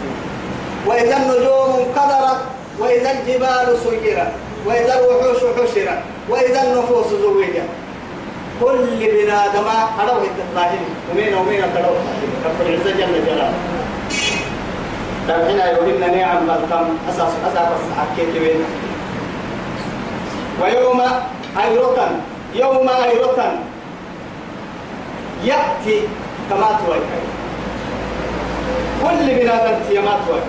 وإذا 0.88 1.18
النجوم 1.18 1.70
انقدرت 1.80 2.42
وإذا 2.80 3.12
الجبال 3.12 3.78
سيرت 3.84 4.32
وإذا 4.66 5.00
الوحوش 5.00 5.38
حشرت 5.38 6.00
وإذا 6.30 6.64
النفوس 6.64 7.08
زوجت 7.22 7.64
كل 8.62 8.88
بنادم 9.00 9.68
هذا 10.00 10.14
التطاهر 10.24 10.80
ومين 11.12 11.34
ومين 11.34 11.62
تروح 11.62 12.00
رب 12.46 12.68
العزة 12.68 12.92
جل 12.92 13.26
جلاله 13.26 13.54
تبحنا 15.30 15.66
يوهن 15.72 16.02
نعم 16.18 16.40
بالكم 16.48 16.86
أساس 17.10 17.34
أساس 17.48 17.82
حكيت 17.98 18.34
بين 18.44 18.66
ويوم 20.62 21.02
أيرة 21.64 22.10
يوم 22.56 22.90
أيرة 22.90 23.40
يأتي 25.44 25.98
كما 26.50 26.70
توي 26.82 27.00
كل 29.04 29.26
بنادم 29.38 29.78
يما 29.92 30.16
توي 30.28 30.42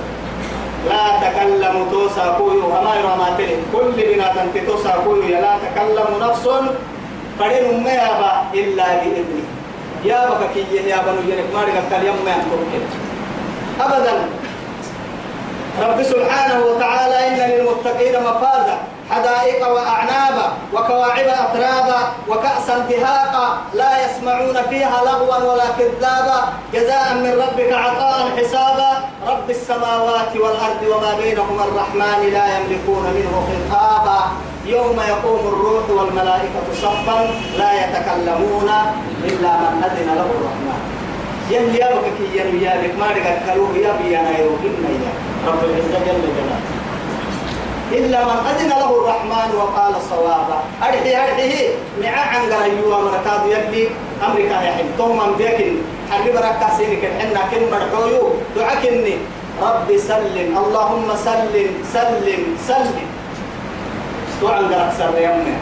لا 0.88 1.04
تكلم 1.20 1.86
توسا 1.90 2.34
كويو. 2.38 2.66
أما 2.78 2.96
يرى 2.96 3.14
ما 3.20 3.28
تلي. 3.38 3.56
كل 3.72 3.92
بنادم 3.92 4.48
توسا 4.66 5.04
كويو. 5.04 5.28
لا 5.28 5.52
تكلم 5.64 6.08
نفس 6.20 6.48
فدين 7.38 7.84
ما 7.84 7.90
يابا 7.90 8.32
إلا 8.54 8.84
بإذنه. 9.00 9.44
يا 10.04 10.30
بك 10.40 10.54
كي 10.54 10.88
يا 10.88 10.96
بنو 11.04 11.20
يرك 11.28 11.48
ما 11.54 11.60
رجع 11.68 11.84
كلام 11.90 12.16
ما 12.24 12.34
أبدا. 13.80 14.39
رب 15.78 16.02
سبحانه 16.02 16.64
وتعالى 16.64 17.28
إن 17.28 17.50
للمتقين 17.50 18.22
مفازا 18.22 18.78
حدائق 19.10 19.68
وأعنابا 19.68 20.46
وكواعب 20.74 21.28
أترابا 21.28 22.00
وكأسا 22.28 22.78
دهاقا 22.78 23.58
لا 23.74 24.04
يسمعون 24.04 24.62
فيها 24.70 25.00
لغوا 25.06 25.52
ولا 25.52 25.64
كذابا. 25.78 26.40
جزاء 26.74 27.14
من 27.14 27.32
ربك 27.42 27.72
عطاء 27.72 28.30
حسابا. 28.36 28.92
رب 29.26 29.50
السماوات 29.50 30.36
والأرض 30.36 30.82
وما 30.82 31.14
بينهما 31.22 31.64
الرحمن 31.64 32.30
لا 32.32 32.58
يملكون 32.58 33.04
منه 33.16 33.34
خطابا. 33.48 34.20
يوم 34.66 35.00
يقوم 35.08 35.40
الروح 35.52 35.90
والملائكة 35.90 36.66
صفا 36.82 37.30
لا 37.58 37.70
يتكلمون 37.84 38.70
إلا 39.24 39.52
من 39.56 39.84
أذن 39.84 40.06
له 40.06 40.28
الرحمن. 40.38 40.89
يلي 41.50 41.78
يابك 41.78 42.06
كي 42.18 42.38
ينويابك 42.38 42.92
ما 43.00 43.06
رقا 43.06 43.34
كلوه 43.46 43.70
يبي 43.76 44.18
أنا 44.20 44.38
يروحنا 44.38 44.88
يا 44.94 45.10
رب 45.46 45.60
العزة 45.64 45.98
جل 46.06 46.22
جلاله. 46.36 46.60
إلا 47.92 48.24
من 48.24 48.38
أذن 48.50 48.68
له 48.68 48.90
الرحمن 48.98 49.50
وقال 49.58 49.94
صوابا. 50.10 50.58
أرحي 50.82 51.16
أرحيه 51.16 51.68
مع 52.02 52.08
عن 52.08 52.52
قريوا 52.52 53.02
مركاد 53.02 53.42
يلي 53.46 53.88
أمريكا 54.26 54.62
يحب 54.62 54.86
توما 54.98 55.26
بيكن. 55.38 55.74
حرب 56.10 56.34
ركا 56.36 56.68
سينك 56.78 57.04
الحنا 57.04 57.40
كن 57.50 57.62
مرحويو. 57.72 58.32
دعكني 58.56 59.16
ربي 59.62 59.98
سلم. 59.98 60.58
اللهم 60.58 61.08
سلم. 61.24 61.70
سلم. 61.92 62.42
سلم. 62.68 63.08
دعا 64.42 64.58
قرأ 64.58 64.92
سر 64.98 65.18
يمنا 65.18 65.56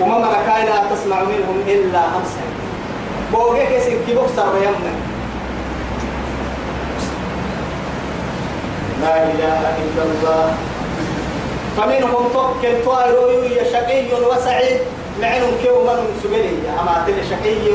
وما 0.00 0.18
مركاي 0.18 0.66
لا 0.66 0.78
تسمع 0.90 1.22
منهم 1.22 1.58
إلا 1.66 2.02
همسا 3.30 3.38
بوغيك 3.38 3.82
سنكي 3.82 4.14
بوكسر 4.14 4.56
يمنا 4.56 4.92
لا 9.00 9.22
إله 9.22 9.60
إلا 9.60 10.02
الله 10.02 10.54
فمنهم 11.76 12.28
توكل 12.32 12.84
طائر 12.86 13.14
شقي 13.72 14.06
وسعيد 14.30 14.80
معهم 15.22 15.50
كيو 15.62 15.82
من 15.84 16.20
سبلي 16.22 16.56
أما 16.80 17.04
تل 17.06 17.14
شقي 17.30 17.72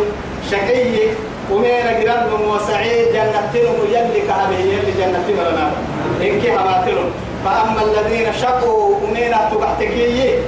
شقي 0.51 1.09
ومين 1.51 1.87
قرب 1.87 2.39
وسعيد 2.49 3.07
جنتهم 3.13 3.75
يلي 3.89 4.21
كهبه 4.27 4.59
يلي 4.59 4.91
جنتي 4.99 5.33
مرنا 5.33 5.71
إنك 6.21 6.49
هماتلهم 6.49 7.11
فأما 7.45 7.81
الذين 7.83 8.33
شقوا 8.41 8.95
ومين 9.03 9.35
تبعتكي 9.51 10.39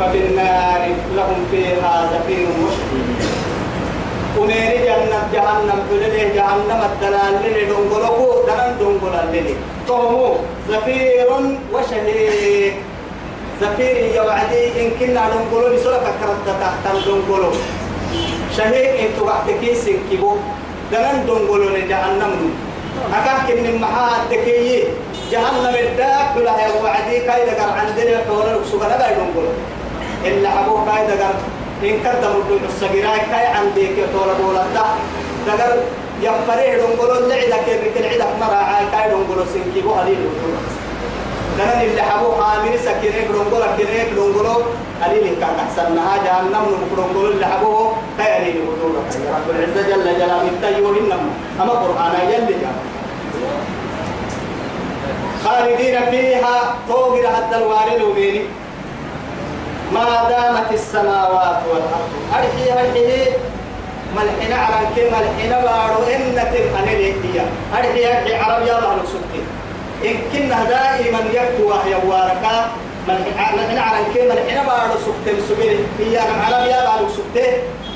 ففي 0.00 0.18
النار 0.18 0.88
لهم 1.16 1.46
فيها 1.50 2.10
زفير 2.12 2.46
وشهيد 2.48 3.11
ونيري 4.38 4.78
جنة 4.88 5.18
جهنم 5.32 5.78
بلده 5.90 6.22
جهنم 6.36 6.80
الدلال 6.90 7.34
للي 7.44 7.64
دنقلقو 7.70 8.26
دنان 8.46 8.70
دنقل 8.80 9.14
للي 9.32 9.54
تومو 9.88 10.36
زفير 10.70 11.28
وشهيق 11.72 12.74
زفير 13.60 13.96
يوعدي 14.16 14.62
إن 14.80 14.88
كنا 15.00 15.22
دنقلو 15.32 15.66
بسرعة 15.76 16.08
كرد 16.20 16.46
تحت 16.62 16.84
دنقلو 17.06 17.50
شهيق 18.56 18.90
إن 19.02 19.08
تبعتكي 19.20 19.74
سنكبو 19.84 20.32
دنان 20.92 21.26
دنقلو 21.26 21.68
لجهنم 21.76 22.32
أكاك 23.18 23.48
من 23.56 23.78
محاد 23.82 24.20
تكي 24.30 24.84
جهنم 25.32 25.74
الداك 25.86 26.26
بلا 26.36 26.54
يوعدي 26.66 27.16
كايدا 27.26 27.52
قر 27.58 27.70
عندنا 27.80 28.16
حول 28.28 28.46
السوغنا 28.62 28.96
لا 29.00 29.08
دنقلو 29.18 29.52
إلا 30.24 30.48
حبو 30.50 30.74
كايدا 30.86 31.14
قر 31.24 31.34
إن 31.84 31.98
كرد 32.04 32.24
مدو 32.36 32.56
الصغيرة 32.68 33.16
كاي 33.30 33.46
عندك 33.46 33.96
طول 34.14 34.28
بولا 34.40 34.64
دا 34.74 34.84
دقر 35.46 35.72
يفريه 36.22 36.76
دونغولو 36.80 37.14
اللعدة 37.18 37.56
كيرك 37.66 37.96
العدة 37.96 38.26
مرا 38.40 38.62
كاي 38.92 39.10
دونغولو 39.10 39.44
سنكي 39.54 39.80
بو 39.80 39.92
هليل 39.94 40.18
دنن 41.58 41.80
اللي 41.90 42.02
حبو 42.02 42.32
حامل 42.42 42.78
سكيرك 42.86 43.26
دونغولو 43.32 43.66
كيرك 43.76 44.10
دونغولو 44.16 44.56
هليل 45.02 45.24
كان 45.40 45.54
أحسن 45.64 45.94
نها 45.94 46.14
جهنم 46.24 46.64
دونغولو 46.96 47.28
اللي 47.32 47.46
حبو 47.46 47.88
كاي 48.18 48.30
هليل 48.36 48.56
يا 48.56 49.30
رب 49.34 49.48
العزة 49.50 49.82
جل 49.88 50.04
جلاله 50.18 50.48
التيور 50.54 50.94
إنما 51.00 51.30
أما 51.60 51.72
قرآن 51.72 52.12
يلي 52.30 52.56
خالدين 55.44 55.96
فيها 56.10 56.74
فوق 56.88 57.14
حتى 57.26 57.56
الوارد 57.56 58.02
وبيني 58.02 58.42
ما 59.94 60.28
دامت 60.28 60.72
السماوات 60.72 61.60
والأرض. 61.70 62.10
أرحي 62.36 62.72
أرحي. 62.72 63.32
ملحنا 64.16 64.56
على 64.56 64.86
كي 64.94 65.04
ملحنا 65.10 65.60
بارو. 65.66 66.02
إنة 66.14 66.52
أنيلي 66.78 67.12
هي 67.24 67.38
أرحي 67.78 68.02
أرحي. 68.06 68.34
عرب 68.34 68.66
يا 68.66 68.78
الله 68.78 69.04
سبتي 69.12 69.42
إن 70.04 70.16
كنا 70.32 70.64
دائما 70.64 71.20
يكتو 71.32 71.70
وحي 71.70 71.94
واركا. 72.08 72.56
ملحنا 73.08 73.80
على 73.80 74.04
كي 74.14 74.22
ملحنا 74.28 74.62
بارو 74.68 74.96
سبتي 75.06 75.40
سبيل 75.48 75.78
هي 75.98 76.18
أنا 76.18 76.44
عرب 76.44 76.66
يا 76.66 76.80
الله 76.80 77.08
سبتي 77.16 77.46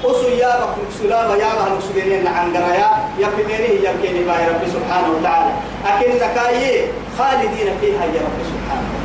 أسو 0.05 0.29
يا 0.29 0.53
بخلق 0.61 0.91
سلابة 1.03 1.35
يا 1.35 1.51
بخلق 1.55 1.81
سبيلين 1.89 2.27
عن 2.27 2.57
قرايا 2.57 2.91
يفديني 3.19 3.69
هي 3.69 3.87
كيني 4.03 4.25
باي 4.25 4.43
ربي 4.49 4.67
سبحانه 4.77 5.09
وتعالى. 5.15 5.53
أكن 5.87 6.11
نكايي 6.23 6.87
خالدين 7.19 7.69
فيها 7.81 8.05
يا 8.15 8.21
ربي 8.27 8.45
سبحانه. 8.53 8.96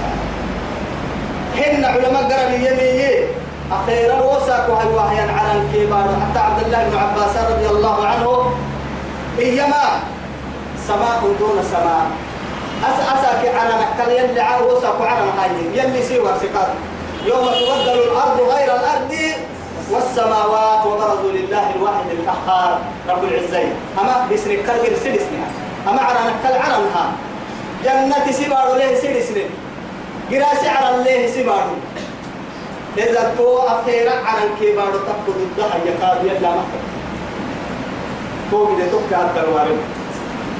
حين 1.55 1.85
علماء 1.85 2.23
قرن 2.23 2.53
يمي 2.53 3.27
أخيرا 3.71 4.17
وساك 4.21 4.69
وهي 4.69 4.87
وحيا 4.95 5.25
على 5.37 5.61
الكبار 5.61 6.07
حتى 6.21 6.39
عبد 6.39 6.63
الله 6.63 6.89
بن 6.89 6.97
عباس 6.97 7.33
رضي 7.51 7.67
الله 7.69 8.05
عنه. 8.05 8.51
إيما 9.39 9.83
سماء 10.87 11.21
دون 11.39 11.57
سماء. 11.71 12.05
أس 12.83 12.97
أساك 13.13 13.55
على 13.55 13.73
نكال 13.83 14.11
يلي 14.11 14.41
على 14.41 14.65
وساك 14.65 15.01
على 15.01 15.25
هاي 15.39 15.51
يلي 15.73 16.01
سوى 16.03 16.31
سكات 16.41 16.71
يوم 17.25 17.45
تبدل 17.45 17.99
الأرض 18.11 18.37
غير 18.41 18.69
الأرض 18.75 19.13
والسماوات 19.91 20.85
وبرزوا 20.85 21.31
لله 21.31 21.65
الواحد 21.75 22.07
القهار 22.11 22.79
رب 23.09 23.23
العزة. 23.23 23.63
أما 23.99 24.27
بسن 24.31 24.49
كرجل 24.49 24.97
سدسنها 24.97 25.49
أما 25.87 26.01
على 26.01 26.19
نكال 26.19 26.61
على 26.61 26.75
جنة 27.83 28.31
سبار 28.31 28.75
له 28.77 28.95
سدسنها 28.95 29.60
قراسي 30.31 30.67
على 30.67 30.89
الله 30.95 31.27
سبارو 31.27 31.75
إذا 32.97 33.33
تو 33.37 33.57
أخيرا 33.57 34.11
على 34.25 34.41
الكبار 34.49 34.91
تقود 35.07 35.37
الدها 35.47 35.75
يكاد 35.85 36.25
يلا 36.25 36.49
مكة 36.49 36.79
تو 38.51 38.65
بدي 38.65 38.83
تبقى 38.91 39.43
الوارد 39.43 39.77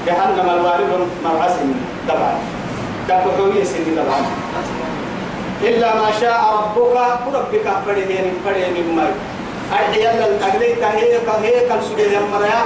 جهنم 0.07 0.49
الوارد 0.49 0.91
مرعسن 1.25 1.73
طبعا 2.09 2.33
كفكوية 3.09 3.63
سن 3.63 3.85
طبعا 3.97 4.21
إلا 5.63 5.95
ما 5.95 6.09
شاء 6.21 6.39
ربك 6.57 6.95
ربك 7.35 7.65
فريدين 7.85 8.25
فريدين 8.45 8.73
من 8.87 8.95
ماي 8.95 9.11
أحيانا 9.73 10.25
الأجلي 10.27 10.75
تهيئ 10.75 11.17
كهيئ 11.25 11.69
كالسجل 11.69 12.15
المريا 12.23 12.61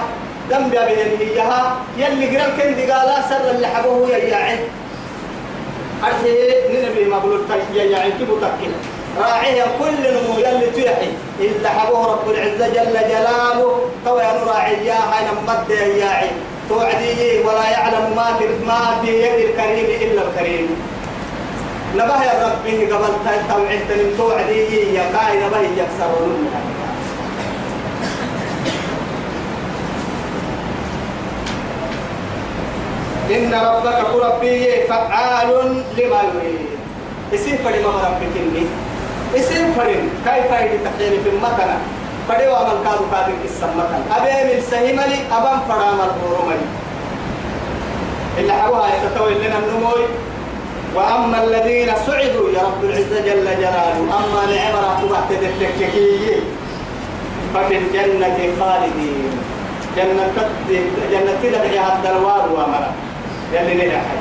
دم 0.50 0.64
بيبين 0.70 1.10
هيها 1.20 1.76
يلي 1.98 2.38
قرال 2.38 2.52
كندي 2.58 2.92
قالا 2.92 3.22
سر 3.30 3.52
اللي 3.52 3.68
حبوه 3.68 4.10
يجاعد 4.16 4.60
أرحي 6.04 6.34
ننبي 6.74 7.06
مقلول 7.06 7.42
تيجي 7.48 7.92
يعني 7.92 8.12
كيف 8.12 8.30
تكل 8.42 8.72
راعيه 9.18 9.64
كل 9.80 10.14
نمو 10.14 10.40
يلي 10.40 10.70
تيحي 10.76 11.10
إلا 11.40 11.70
حبوه 11.70 12.12
رب 12.12 12.30
العزة 12.30 12.68
جل 12.68 12.94
جلاله 12.94 13.80
تو 14.06 14.18
يا 14.18 14.44
راعي 14.48 14.86
يا 14.86 14.94
هاي 14.94 15.26
نمد 15.26 15.70
يا 15.70 16.30
توعدي 16.70 17.40
ولا 17.46 17.70
يعلم 17.70 18.16
ما 18.16 18.28
في 18.40 18.46
ما 18.68 19.02
في 19.02 19.12
يد 19.24 19.50
الكريم 19.50 19.86
إلا 20.02 20.22
الكريم. 20.28 20.68
نبه 21.96 22.24
يا 22.24 22.34
ربي 22.46 22.92
قبل 22.92 23.14
توعدي 24.18 24.94
يا 24.94 25.04
كاي 25.14 25.38
نبه 25.46 25.60
يكسرون. 25.60 26.50
إن 33.32 33.54
ربك 33.54 34.00
ربي 34.26 34.84
فعال 34.90 35.50
لما 35.98 36.22
يريد. 36.34 36.66
اسم 37.34 37.58
فرد 37.66 37.82
ما 37.86 38.06
ربك 38.06 38.34
إني 38.38 38.66
اسم 39.40 39.74
فرد 39.74 40.04
كيف 40.26 40.52
يدي 40.62 40.78
تحيل 40.86 41.14
في 41.24 41.30
المكان 41.30 41.78
فرد 42.28 42.48
ومن 42.48 42.78
كادو 42.86 43.06
كادو 43.12 43.34
كسم 43.44 43.72
مكان. 43.78 44.02
أبي 44.18 44.54
من 44.54 44.62
سهملي 44.72 45.20
أبام 45.32 45.60
فرام 45.70 45.98
الغرملي 46.06 46.68
إلا 48.38 48.54
حبوها 48.54 48.90
يتطوي 48.96 49.34
لنا 49.34 49.58
النموي. 49.58 50.06
وأما 50.96 51.44
الذين 51.44 51.90
سعدوا 52.06 52.50
يا 52.56 52.62
رب 52.62 52.84
العزة 52.84 53.20
جل 53.26 53.46
جلاله 53.46 53.98
أما 54.00 54.42
لعبرة 54.52 55.00
تبعت 55.02 55.32
التككية 55.32 56.40
ففي 57.54 57.78
الجنة 57.78 58.38
خالدين. 58.60 59.32
جنة 59.98 60.34
جنة 61.12 61.34
تدعي 61.44 61.80
هذا 61.80 62.10
الوار 62.12 62.50
ومرأ 62.54 62.92
يلي 63.54 63.74
نلحي 63.74 64.18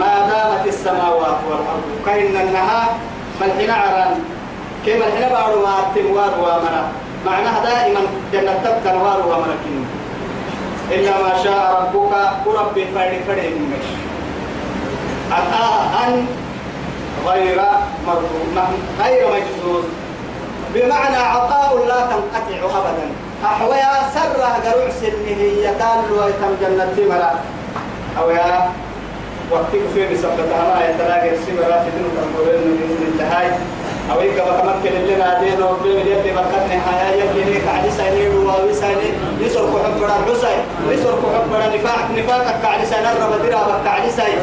ما 0.00 0.12
دامت 0.30 0.66
السماوات 0.66 1.38
والأرض. 1.48 1.84
كأن 2.06 2.36
النهار 2.46 2.88
ملحنا 3.40 3.74
عران. 3.74 4.14
كما 4.86 5.04
الحين 5.06 5.28
بارو 5.28 5.62
ما 5.66 5.74
التنوار 5.78 6.32
وامرا. 6.40 6.82
معناها 7.26 7.64
دائما 7.64 8.00
جنة 8.32 8.52
تبقى 8.64 8.94
الوار 8.94 9.26
وامرا 9.28 9.56
إلا 10.90 11.22
ما 11.22 11.32
شاء 11.44 11.90
ربك 11.94 12.12
وربي 12.46 12.84
فرد 12.94 13.20
فرد 13.26 13.52
منك. 13.60 13.84
عطاء 15.32 16.24
غير 17.26 17.60
مرغوب 18.06 18.58
غير 19.02 19.26
مجزوز. 19.26 19.84
بمعنى 20.74 21.16
عطاء 21.16 21.86
لا 21.88 22.00
تنقطع 22.00 22.78
ابدا. 22.78 23.06
أحويا 23.44 23.92
سر 24.14 24.40
قرع 24.42 24.90
سنه 25.00 25.40
يدال 25.66 26.12
ويتم 26.12 26.52
جنة 26.60 26.96
مرا. 27.10 27.32
أو 28.18 28.30
يا 28.30 28.70
وقتك 29.50 29.82
في 29.94 30.14
بسبتها 30.14 30.62
ما 30.74 30.80
يتلاقي 30.88 31.30
السمرة 31.34 31.76
في 31.82 31.90
دون 31.96 32.10
تنقلين 32.16 32.60
من 32.60 33.12
التهاي. 33.12 33.50
أو 34.12 34.20
إيكا 34.20 34.44
بكمكن 34.44 34.96
اللي 34.96 35.16
نادين 35.16 35.62
وبين 35.62 36.06
يلي 36.06 36.30
بكتني 36.36 36.80
حياة 36.86 37.14
يلي 37.14 37.44
ليك 37.44 37.62
علي 37.74 37.90
سنين 37.90 38.32
وويساني 38.36 39.10
نسر 39.42 39.64
كحب 39.72 40.00
برا 40.00 40.16
حسين 40.26 40.60
نسر 40.90 41.14
كحب 41.22 41.44
برا 41.50 41.66
نفاق. 41.74 42.04
نفاقك 42.16 42.64
علي 42.64 42.86
سنين 42.86 43.16
رب 43.22 43.46
درا 43.46 43.62
بك 43.68 43.86
علي 43.86 44.10
سنين 44.10 44.40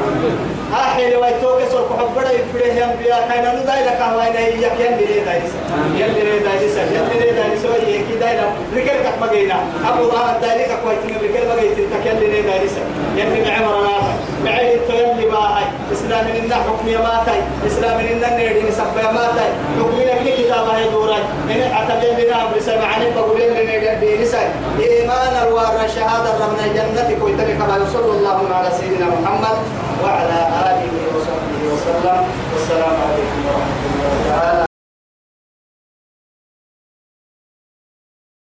ها 0.73 0.83
حيل 0.95 1.17
ويتوك 1.17 1.59
سر 1.71 1.83
كحب 1.89 2.09
برا 2.15 2.31
يبره 2.31 2.67
يم 2.79 2.91
بيا. 2.99 3.27
كاين 3.29 3.43
نو 3.43 3.63
دايلا 3.67 3.93
كهواي 3.99 4.29
نهي 4.33 4.63
يك 4.63 4.77
يلي 4.79 5.05
لي 5.05 5.19
دايسا 5.27 5.59
يلي 5.99 6.21
لي 6.27 6.39
دايسا 6.39 6.81
يلي 6.95 7.15
لي 7.19 7.31
دايسا 7.39 7.67
يكي 7.87 8.15
دايلا 8.19 8.47
ركل 8.75 8.97
كك 9.03 9.17
مجينا. 9.21 9.57
أبو 9.89 10.03
ضان 10.11 10.41
دايلك 10.41 10.71
كويتين 10.83 11.15
ركل 11.23 11.43
مجيت. 11.51 11.77
تك 11.91 12.05
يلي 12.05 12.27
لي 12.27 12.41
دايسا 12.41 12.83
يلي 13.17 13.39
معمر 13.49 13.81
نافع 13.87 14.13
معي 14.45 14.79
يلي 14.89 15.25
باهي 15.31 15.65
إسلام 15.93 16.25
من 16.25 16.53
حكم 16.53 16.87
يماتي 16.87 17.39
إسلام 17.67 17.97
من 17.97 18.23
النيرين 18.23 18.71
سب 18.71 18.95
يماتي 18.97 19.47
حكمنا 19.79 20.13
كل 20.19 20.29
كتاب 20.43 20.67
هاي 20.67 20.89
دوران 20.93 21.23
إن 21.51 21.61
أتبين 21.79 22.17
لنا 22.27 22.41
أمر 22.41 22.59
سمعني 22.59 23.05
بقول 23.15 23.41
لنا 23.41 23.93
بينسا 24.01 24.41
إيمان 24.79 25.33
الوار 25.47 25.77
شهادة 25.95 26.31
ربنا 26.45 26.67
جنتك 26.75 27.23
ويتبع 27.23 27.53
كما 27.59 27.75
يصلى 27.83 28.11
الله 28.17 28.39
على 28.55 28.69
سيدنا 28.79 29.05
محمد 29.05 29.57
وعلى 30.03 30.39
آله 30.69 30.93
وصحبه 31.15 31.61
وسلم. 31.73 32.17
والسلام 32.53 32.95
عليكم 33.07 33.39
ورحمة 33.47 33.81
الله 33.89 34.29
تعالى. 34.29 34.66